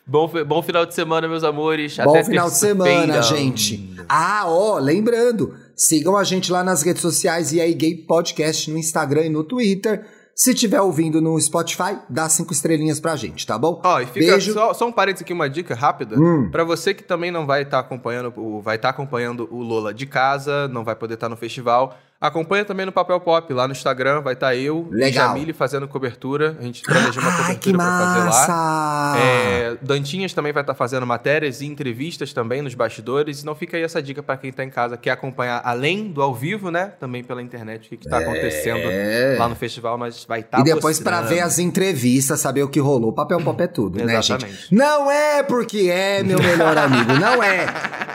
[0.10, 1.98] Bom, bom final de semana, meus amores.
[1.98, 3.94] Bom Até final de semana, gente.
[4.08, 8.78] Ah, ó, lembrando, sigam a gente lá nas redes sociais e aí Gay Podcast no
[8.78, 10.06] Instagram e no Twitter.
[10.38, 13.82] Se tiver ouvindo no Spotify, dá cinco estrelinhas pra gente, tá bom?
[13.84, 14.54] Ó, e fica Beijo.
[14.54, 16.16] só, só um parênteses aqui, uma dica rápida.
[16.16, 16.52] Hum.
[16.52, 20.06] Pra você que também não vai estar acompanhando, o, vai estar acompanhando o Lola de
[20.06, 21.98] casa, não vai poder estar no festival.
[22.20, 25.12] Acompanha também no Papel Pop, lá no Instagram, vai estar eu e.
[25.12, 26.58] Jamile fazendo cobertura.
[26.60, 29.16] A gente planejou uma cobertura pra fazer lá.
[29.20, 33.42] É, Dantinhas também vai estar fazendo matérias e entrevistas também nos bastidores.
[33.42, 36.34] Então fica aí essa dica pra quem tá em casa, quer acompanhar além do ao
[36.34, 36.92] vivo, né?
[37.00, 39.36] Também pela internet, o que, que tá acontecendo É.
[39.38, 42.80] lá no festival, nós vai estar E depois pra ver as entrevistas, saber o que
[42.80, 43.14] rolou.
[43.14, 44.44] Papel pop é tudo, né, gente?
[44.44, 44.74] Exatamente.
[44.76, 47.68] Não é porque é meu melhor amigo, não é.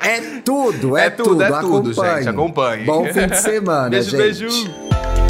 [0.04, 2.16] É tudo, é, É tudo, é tudo, Acompanhe.
[2.16, 2.84] gente, acompanhe.
[2.84, 5.21] Bom fim de semana, Beijo, beijo.